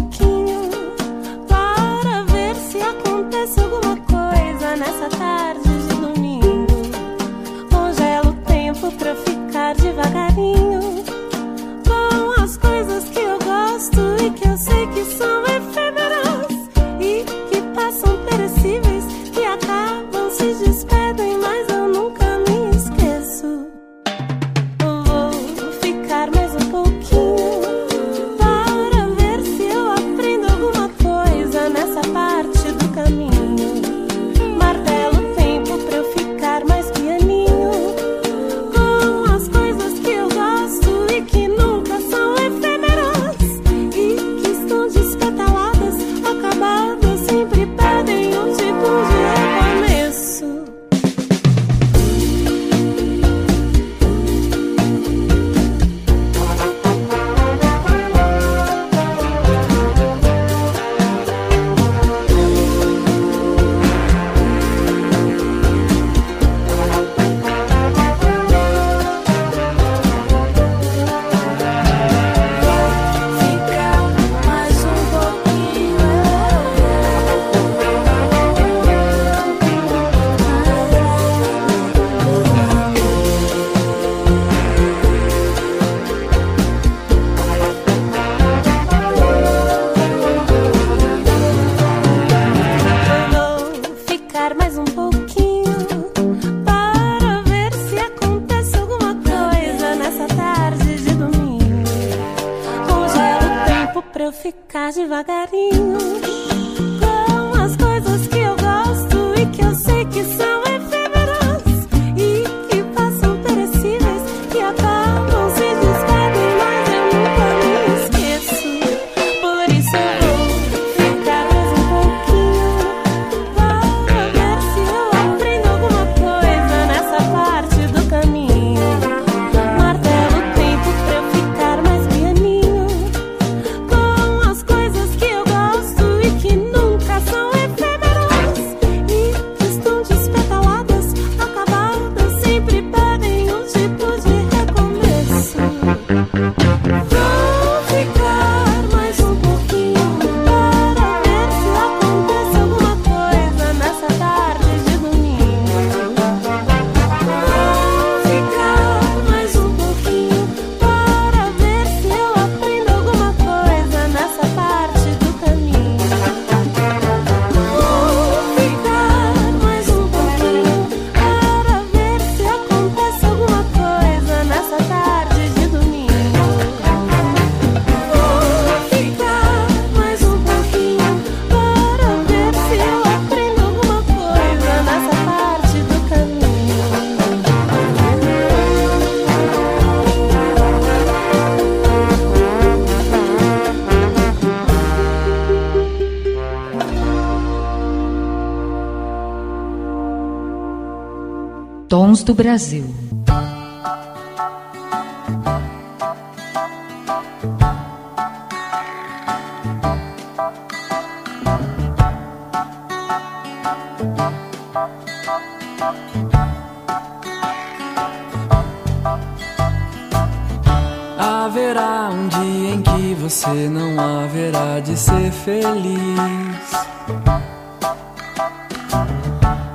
Do 202.26 202.34
Brasil. 202.34 202.95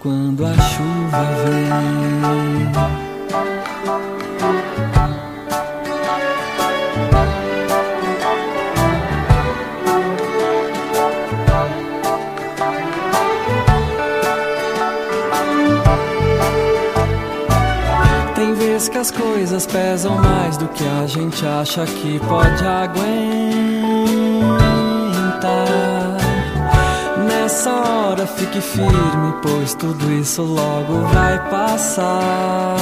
Quando 0.00 0.44
a 0.46 0.54
chuva 0.54 1.24
vem. 1.44 2.70
Que 18.90 18.96
as 18.96 19.10
coisas 19.10 19.66
pesam 19.66 20.16
mais 20.16 20.56
do 20.56 20.66
que 20.68 20.82
a 20.84 21.06
gente 21.06 21.46
acha 21.46 21.84
que 21.84 22.18
pode 22.20 22.64
aguentar. 22.66 23.20
Fique 28.26 28.60
firme, 28.60 29.34
pois 29.42 29.74
tudo 29.74 30.12
isso 30.12 30.42
logo 30.42 31.00
vai 31.12 31.38
passar. 31.48 32.76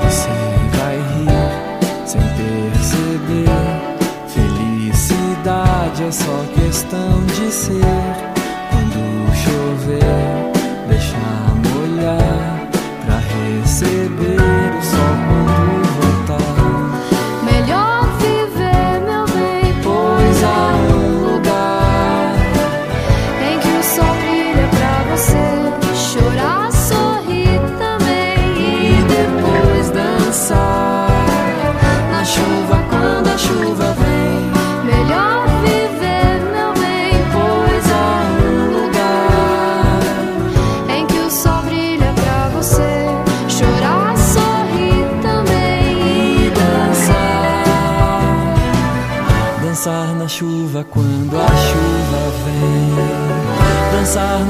Você 0.00 0.28
vai 0.76 0.96
rir 0.96 2.06
sem 2.06 2.20
perceber. 2.20 3.48
Felicidade 4.28 6.04
é 6.04 6.10
só 6.12 6.44
questão 6.54 7.24
de 7.26 7.50
ser. 7.50 7.80
Quando 8.70 9.34
chover, 9.34 10.31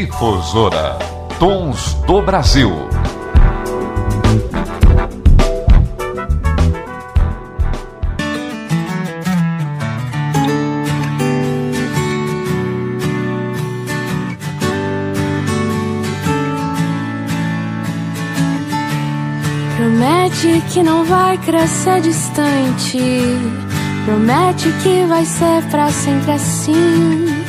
Difusora 0.00 0.96
Tons 1.38 1.92
do 2.06 2.22
Brasil. 2.22 2.70
Promete 19.76 20.62
que 20.72 20.82
não 20.82 21.04
vai 21.04 21.36
crescer 21.36 22.00
distante. 22.00 22.98
Promete 24.06 24.72
que 24.82 25.04
vai 25.04 25.26
ser 25.26 25.62
pra 25.70 25.90
sempre 25.90 26.32
assim. 26.32 27.39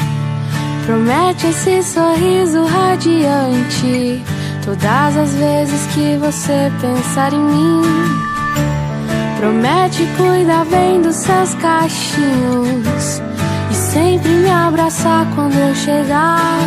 Promete 0.92 1.48
esse 1.48 1.82
sorriso 1.84 2.66
radiante 2.66 4.22
todas 4.66 5.16
as 5.18 5.34
vezes 5.36 5.88
que 5.94 6.18
você 6.18 6.70
pensar 6.82 7.32
em 7.32 7.40
mim. 7.40 7.82
Promete 9.40 10.06
cuidar 10.18 10.66
bem 10.66 11.02
dos 11.02 11.16
seus 11.16 11.56
cachinhos 11.56 13.22
e 13.72 13.74
sempre 13.74 14.32
me 14.32 14.52
abraçar 14.52 15.26
quando 15.34 15.56
eu 15.56 15.74
chegar. 15.76 16.60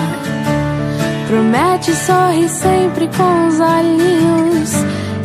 Promete 1.28 1.92
sorrir 1.94 2.48
sempre 2.48 3.10
com 3.14 3.48
os 3.48 3.60
olhinhos 3.60 4.72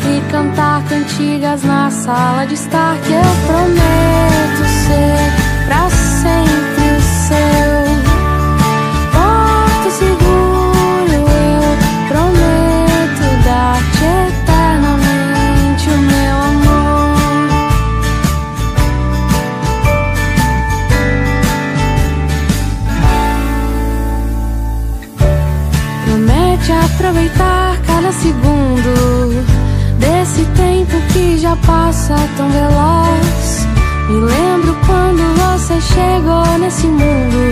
e 0.10 0.30
cantar 0.30 0.84
cantigas 0.90 1.64
na 1.64 1.90
sala 1.90 2.46
de 2.46 2.56
estar 2.56 2.98
que 2.98 3.14
eu 3.14 3.48
prometo 3.48 4.68
ser 4.68 5.68
pra 5.70 5.90
sempre 5.90 6.98
o 6.98 7.02
seu. 7.02 7.69
Cada 28.10 28.14
segundo 28.14 29.46
desse 30.00 30.44
tempo 30.56 31.00
que 31.14 31.38
já 31.38 31.56
passa 31.58 32.16
tão 32.38 32.50
veloz. 32.50 33.68
Me 34.10 34.20
lembro 34.22 34.76
quando 34.86 35.22
você 35.38 35.80
chegou 35.82 36.58
nesse 36.60 36.88
mundo, 36.88 37.52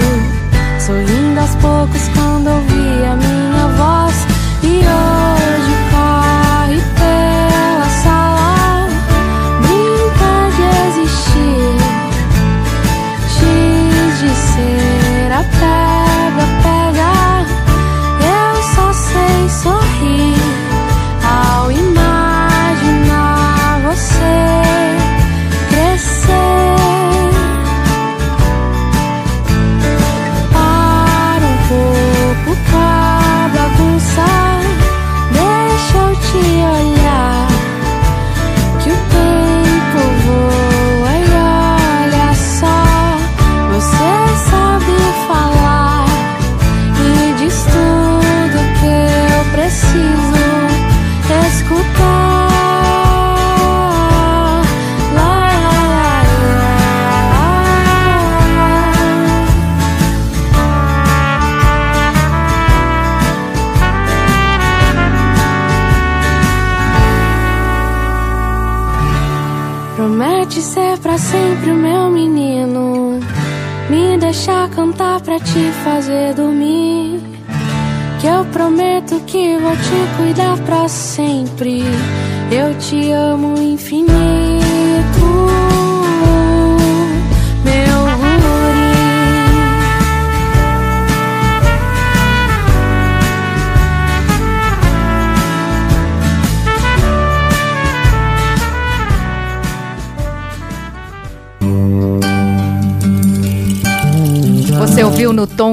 sorrindo 0.79 1.39
aos 1.39 1.55
poucos 1.55 2.07
quando 2.15 2.47
ouvi 2.47 3.05
a 3.05 3.15
minha 3.15 3.67
voz. 3.77 4.15
E 4.63 4.79
hoje 4.79 5.73
corre 5.91 6.81
pela 6.97 7.89
sala, 8.03 8.87
brinca 9.61 10.33
de 10.55 10.63
existir, 10.87 11.77
X 13.37 14.19
de 14.19 14.29
ser 14.35 15.31
a 15.31 15.96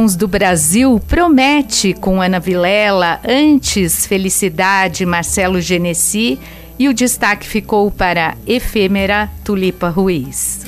Tons 0.04 0.16
do 0.16 0.28
Brasil 0.28 1.00
Promete 1.08 1.94
com 1.94 2.20
Ana 2.20 2.38
Vilela, 2.38 3.18
antes 3.26 4.06
Felicidade 4.06 5.06
Marcelo 5.06 5.62
Genesi 5.62 6.38
e 6.78 6.90
o 6.90 6.92
destaque 6.92 7.46
ficou 7.46 7.90
para 7.90 8.36
Efêmera 8.46 9.30
Tulipa 9.42 9.88
Ruiz. 9.88 10.66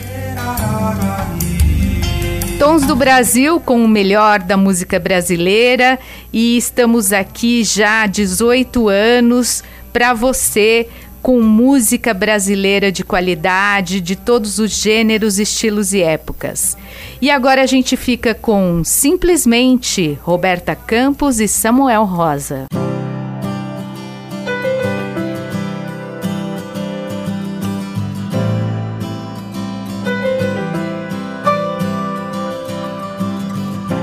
Tons 2.59 2.87
do 2.87 2.97
Brasil 2.97 3.61
com 3.61 3.85
o 3.85 3.87
melhor 3.87 4.39
da 4.39 4.57
música 4.57 4.99
brasileira 4.99 5.99
e 6.33 6.57
estamos 6.57 7.13
aqui 7.13 7.63
já 7.63 8.05
há 8.05 8.07
18 8.07 8.89
anos 8.89 9.63
para 9.93 10.15
você 10.15 10.89
com 11.27 11.41
música 11.41 12.15
brasileira 12.15 12.93
de 12.93 13.03
qualidade, 13.03 14.01
de 14.01 14.15
todos 14.15 14.61
os 14.61 14.71
gêneros, 14.71 15.41
estilos 15.41 15.93
e 15.93 16.01
épocas. 16.01 16.79
E 17.21 17.33
agora 17.33 17.63
a 17.63 17.67
gente 17.67 17.97
fica 17.97 18.33
com 18.33 18.85
simplesmente 18.85 20.17
Roberta 20.23 20.77
Campos 20.77 21.41
e 21.41 21.49
Samuel 21.49 22.05
Rosa. 22.05 22.67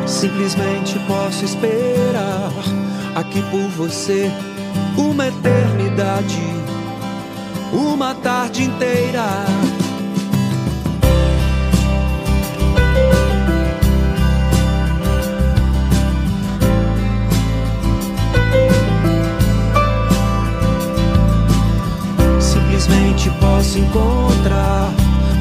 Simplesmente 0.05 0.99
posso 1.07 1.45
esperar 1.45 2.51
aqui 3.15 3.41
por 3.49 3.69
você 3.69 4.29
uma 4.97 5.29
eternidade 5.29 6.52
uma 7.73 8.13
tarde 8.13 8.63
inteira. 8.63 9.23
Simplesmente 22.39 23.29
posso 23.39 23.79
encontrar 23.79 24.93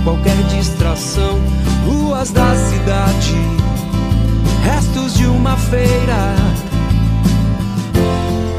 qualquer 0.04 0.36
distração, 0.44 1.38
ruas 1.86 2.30
da 2.30 2.54
cidade, 2.56 3.36
restos 4.64 5.14
de 5.14 5.26
uma 5.26 5.56
feira. 5.56 6.34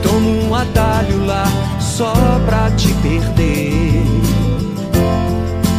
Tomo 0.03 0.47
um 0.47 0.55
atalho 0.55 1.25
lá 1.25 1.45
só 1.97 2.11
pra 2.47 2.71
te 2.71 2.87
perder. 3.03 4.03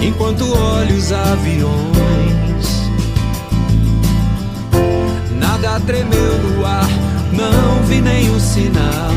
Enquanto 0.00 0.44
olho 0.44 0.94
os 0.96 1.10
aviões, 1.10 2.90
nada 5.32 5.80
tremeu 5.80 6.38
no 6.38 6.64
ar, 6.64 6.88
não 7.32 7.82
vi 7.86 8.00
nenhum 8.00 8.38
sinal. 8.38 9.12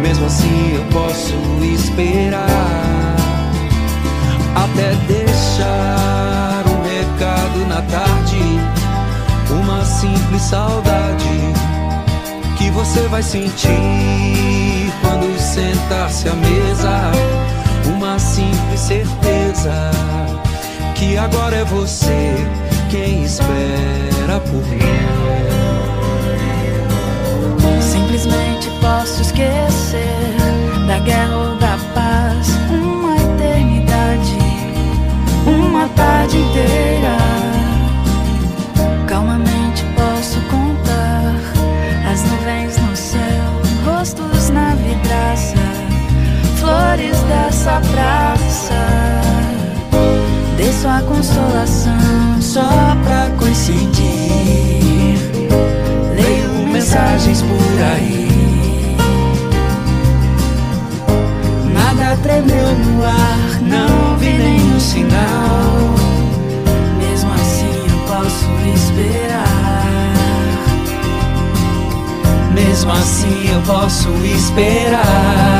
Mesmo 0.00 0.24
assim 0.24 0.74
eu 0.74 0.84
posso 0.90 1.34
esperar 1.74 3.16
até 4.54 4.94
deixar 5.06 6.64
um 6.66 6.82
recado 6.82 7.66
na 7.68 7.82
tarde, 7.82 8.38
uma 9.50 9.84
simples 9.84 10.42
saudade 10.42 11.71
que 12.62 12.70
você 12.70 13.00
vai 13.08 13.22
sentir 13.22 14.92
quando 15.00 15.36
sentar-se 15.36 16.28
à 16.28 16.34
mesa. 16.34 17.10
Uma 17.86 18.18
simples 18.20 18.80
certeza 18.80 19.90
que 20.94 21.18
agora 21.18 21.56
é 21.56 21.64
você 21.64 22.36
quem 22.88 23.24
espera 23.24 24.38
por 24.46 24.64
mim. 24.68 24.78
Simplesmente 27.80 28.70
posso 28.80 29.22
esquecer 29.22 30.36
da 30.86 31.00
guerra 31.00 31.36
ou 31.36 31.56
da 31.56 31.76
paz. 31.94 32.48
Uma 32.70 33.16
eternidade, 33.16 34.38
uma 35.46 35.88
tarde 35.88 36.36
inteira. 36.38 37.21
Flores 46.72 47.20
dessa 47.24 47.80
praça. 47.92 48.74
dê 50.56 50.72
sua 50.72 51.02
consolação 51.02 52.40
só 52.40 52.96
pra 53.04 53.30
coincidir. 53.38 53.92
Leio 56.16 56.66
mensagens 56.72 57.42
por 57.42 57.82
aí. 57.94 58.96
Nada 61.74 62.16
tremeu 62.22 62.74
no 62.86 63.04
ar, 63.04 63.60
não 63.60 64.16
vi 64.16 64.32
nenhum 64.32 64.80
sinal. 64.80 65.94
Mesmo 66.98 67.32
assim 67.34 67.74
eu 67.90 67.98
posso 68.06 68.48
esperar. 68.74 69.72
Mesmo 72.54 72.92
assim 72.92 73.50
eu 73.52 73.60
posso 73.62 74.08
esperar. 74.24 75.51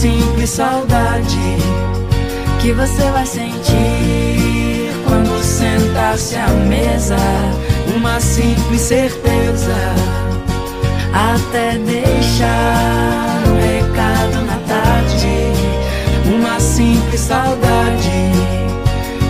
Simples 0.00 0.48
saudade 0.48 1.58
que 2.58 2.72
você 2.72 3.02
vai 3.10 3.26
sentir 3.26 4.90
quando 5.06 5.44
sentar-se 5.44 6.36
à 6.36 6.48
mesa. 6.48 7.18
Uma 7.94 8.18
simples 8.18 8.80
certeza. 8.80 9.76
Até 11.12 11.76
deixar 11.76 13.42
um 13.46 13.60
recado 13.60 14.46
na 14.46 14.56
tarde. 14.66 15.52
Uma 16.34 16.58
simples 16.58 17.20
saudade 17.20 18.32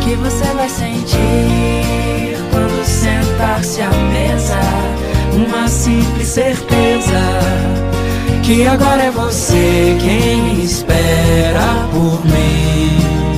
que 0.04 0.14
você 0.14 0.44
vai 0.54 0.68
sentir 0.68 2.36
quando 2.52 2.84
sentar-se 2.84 3.82
à 3.82 3.90
mesa. 3.90 4.60
Uma 5.34 5.66
simples 5.66 6.28
certeza 6.28 7.90
que 8.50 8.66
agora 8.66 9.04
é 9.04 9.10
você 9.12 9.96
quem 10.00 10.64
espera 10.64 11.86
por 11.92 12.24
mim. 12.24 13.29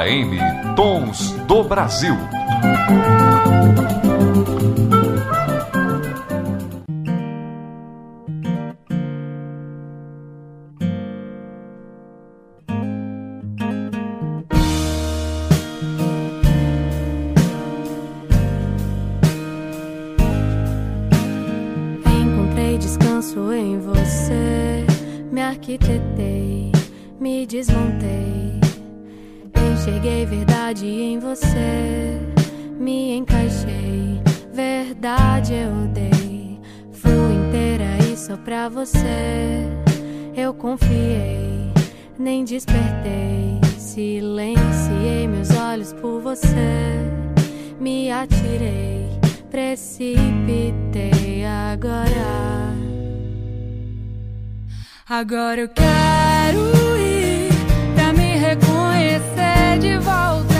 M 0.00 0.38
Tons 0.74 1.32
do 1.46 1.62
Brasil. 1.64 2.16
Encontrei 22.06 22.78
descanso 22.78 23.52
em 23.52 23.78
você, 23.78 24.86
me 25.30 25.42
arquitetei, 25.42 26.72
me 27.20 27.46
desmontei. 27.46 27.91
Você. 38.68 39.68
Eu 40.36 40.54
confiei, 40.54 41.72
nem 42.18 42.44
despertei. 42.44 43.60
Silenciei 43.78 45.28
meus 45.28 45.50
olhos 45.50 45.92
por 45.92 46.20
você, 46.20 46.96
me 47.78 48.10
atirei, 48.10 49.10
precipitei 49.50 51.44
agora. 51.44 52.72
Agora 55.08 55.60
eu 55.60 55.68
quero 55.68 56.98
ir 56.98 57.50
pra 57.94 58.14
me 58.14 58.38
reconhecer 58.38 59.78
de 59.78 59.98
volta. 59.98 60.51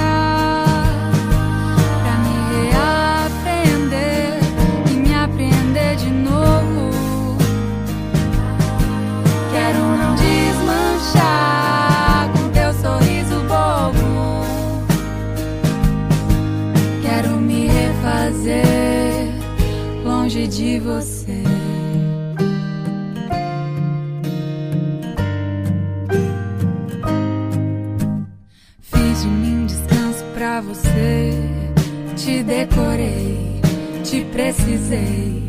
De 20.62 20.78
você. 20.78 21.42
Fiz 28.80 29.22
de 29.22 29.28
mim 29.28 29.66
descanso 29.66 30.24
pra 30.34 30.60
você. 30.60 31.32
Te 32.16 32.44
decorei, 32.44 33.60
te 34.04 34.24
precisei. 34.26 35.42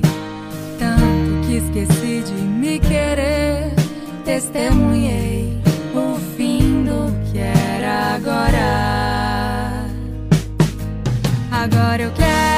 Tanto 0.80 1.48
que 1.48 1.58
esqueci 1.58 2.24
de 2.26 2.34
me 2.34 2.80
querer. 2.80 3.72
Testemunhei 4.26 5.62
o 5.94 6.16
fim 6.36 6.86
do 6.86 7.32
que 7.32 7.38
era 7.38 8.16
agora. 8.16 9.86
Agora 11.52 12.02
eu 12.02 12.12
quero 12.14 12.53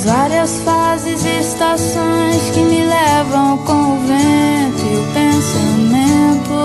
As 0.00 0.06
várias 0.06 0.60
fases 0.60 1.22
e 1.26 1.40
estações 1.40 2.50
que 2.54 2.60
me 2.60 2.86
levam 2.86 3.58
com 3.58 3.96
o 3.96 4.00
vento 4.06 4.82
e 4.86 4.96
o 4.96 5.04
pensamento 5.12 6.56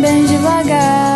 bem 0.00 0.24
devagar. 0.24 1.13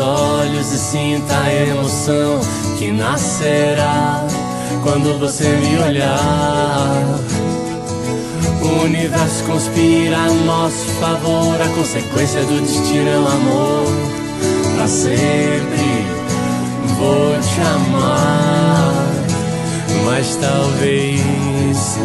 Olhos 0.00 0.72
e 0.72 0.78
sinta 0.78 1.38
a 1.38 1.52
emoção 1.52 2.40
que 2.78 2.90
nascerá 2.90 4.26
quando 4.82 5.18
você 5.18 5.48
me 5.48 5.78
olhar. 5.78 7.20
O 8.62 8.84
universo 8.84 9.44
conspira 9.44 10.16
a 10.16 10.28
nosso 10.44 10.84
favor, 11.00 11.60
a 11.60 11.68
consequência 11.68 12.42
do 12.42 12.60
destino 12.60 13.08
é 13.08 13.18
o 13.18 13.28
amor. 13.28 13.86
Pra 14.76 14.88
sempre 14.88 16.06
vou 16.98 17.38
te 17.40 17.60
amar, 17.60 18.92
mas 20.04 20.36
talvez 20.36 21.98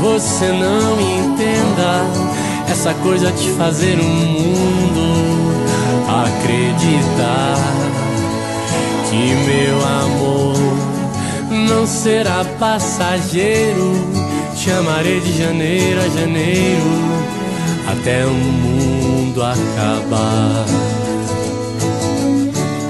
você 0.00 0.46
não 0.52 1.00
entenda 1.00 2.04
essa 2.70 2.94
coisa 2.94 3.32
de 3.32 3.50
fazer 3.50 3.98
o 3.98 4.04
mundo 4.04 5.27
acreditar 6.08 7.56
que 9.08 9.34
meu 9.46 9.76
amor 9.86 10.56
não 11.68 11.86
será 11.86 12.44
passageiro. 12.58 13.92
Te 14.56 14.70
amarei 14.72 15.20
de 15.20 15.38
janeiro 15.38 16.00
a 16.00 16.08
janeiro 16.08 17.28
até 17.86 18.26
o 18.26 18.32
mundo 18.32 19.42
acabar. 19.42 20.64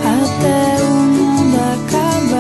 Até 0.03 0.83
o 0.83 0.87
mundo 0.87 1.59
acabar. 1.75 2.39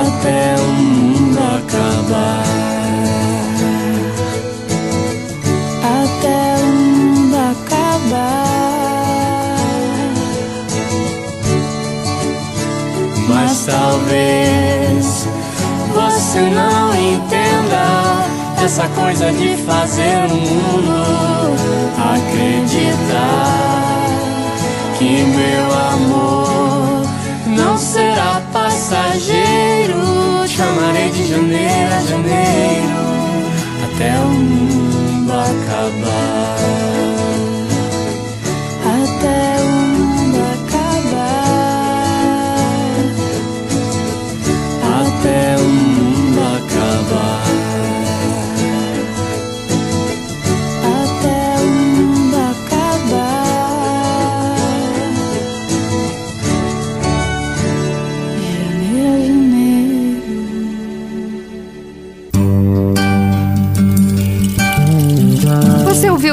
Até 0.00 0.56
o 0.60 0.66
mundo 0.74 1.38
acabar. 1.38 2.67
Talvez 13.68 15.28
você 15.92 16.40
não 16.40 16.94
entenda 16.94 18.24
essa 18.64 18.88
coisa 18.88 19.30
de 19.32 19.56
fazer 19.58 20.26
o 20.30 20.34
mundo 20.34 21.48
acreditar 22.14 23.68
que 24.98 25.22
meu 25.22 25.64
amor 25.92 27.06
não 27.46 27.76
será 27.78 28.42
passageiro. 28.52 29.98
Chamarei 30.48 31.10
de 31.10 31.28
janeiro 31.28 31.94
a 31.94 32.00
janeiro 32.00 32.98
até 33.84 34.18
o 34.18 34.28
mundo 34.28 35.32
acabar. 35.32 36.57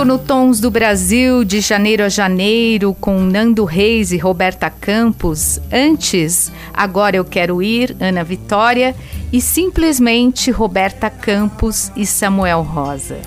No 0.05 0.19
Tons 0.19 0.59
do 0.59 0.69
Brasil, 0.69 1.43
de 1.43 1.59
janeiro 1.59 2.03
a 2.03 2.09
janeiro, 2.09 2.95
com 3.01 3.19
Nando 3.19 3.65
Reis 3.65 4.11
e 4.11 4.17
Roberta 4.17 4.69
Campos. 4.69 5.59
Antes, 5.73 6.51
Agora 6.71 7.17
Eu 7.17 7.25
Quero 7.25 7.61
Ir, 7.61 7.95
Ana 7.99 8.23
Vitória. 8.23 8.95
E 9.33 9.41
simplesmente 9.41 10.51
Roberta 10.51 11.09
Campos 11.09 11.91
e 11.95 12.05
Samuel 12.05 12.61
Rosa. 12.61 13.17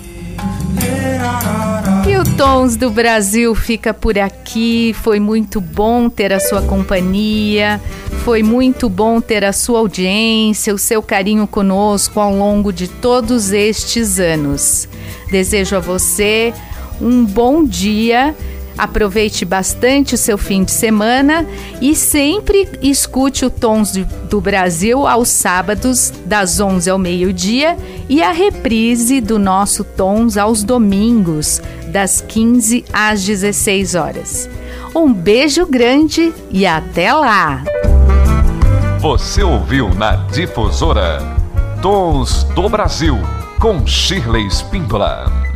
E 2.07 2.15
o 2.15 2.23
Tons 2.37 2.77
do 2.77 2.89
Brasil 2.89 3.53
fica 3.53 3.93
por 3.93 4.17
aqui. 4.17 4.95
Foi 5.03 5.19
muito 5.19 5.59
bom 5.59 6.09
ter 6.09 6.31
a 6.31 6.39
sua 6.39 6.61
companhia. 6.61 7.81
Foi 8.23 8.41
muito 8.41 8.87
bom 8.87 9.19
ter 9.19 9.43
a 9.43 9.51
sua 9.51 9.79
audiência, 9.79 10.73
o 10.73 10.77
seu 10.77 11.01
carinho 11.03 11.45
conosco 11.45 12.19
ao 12.21 12.33
longo 12.33 12.71
de 12.71 12.87
todos 12.87 13.51
estes 13.51 14.19
anos. 14.19 14.87
Desejo 15.29 15.75
a 15.75 15.79
você 15.79 16.53
um 17.01 17.25
bom 17.25 17.63
dia. 17.63 18.35
Aproveite 18.77 19.43
bastante 19.43 20.15
o 20.15 20.17
seu 20.17 20.37
fim 20.37 20.63
de 20.63 20.71
semana 20.71 21.45
e 21.81 21.93
sempre 21.93 22.65
escute 22.81 23.43
o 23.43 23.49
Tons 23.49 23.91
do, 24.29 24.39
Brasil 24.39 25.05
aos 25.05 25.27
sábados, 25.27 26.13
das 26.25 26.61
11 26.61 26.89
ao 26.89 26.97
meio-dia, 26.97 27.77
e 28.07 28.23
a 28.23 28.31
reprise 28.31 29.19
do 29.19 29.37
nosso 29.37 29.83
Tons 29.83 30.37
aos 30.37 30.63
domingos, 30.63 31.61
das 31.87 32.21
15 32.21 32.85
às 32.93 33.25
16 33.25 33.95
horas. 33.95 34.49
Um 34.95 35.11
beijo 35.11 35.65
grande 35.65 36.33
e 36.49 36.65
até 36.65 37.13
lá! 37.13 37.65
Você 39.01 39.43
ouviu 39.43 39.93
na 39.93 40.15
Difusora 40.31 41.19
Tons 41.81 42.43
do 42.55 42.69
Brasil 42.69 43.17
com 43.59 43.85
Shirley 43.85 44.47
Spindola. 44.47 45.48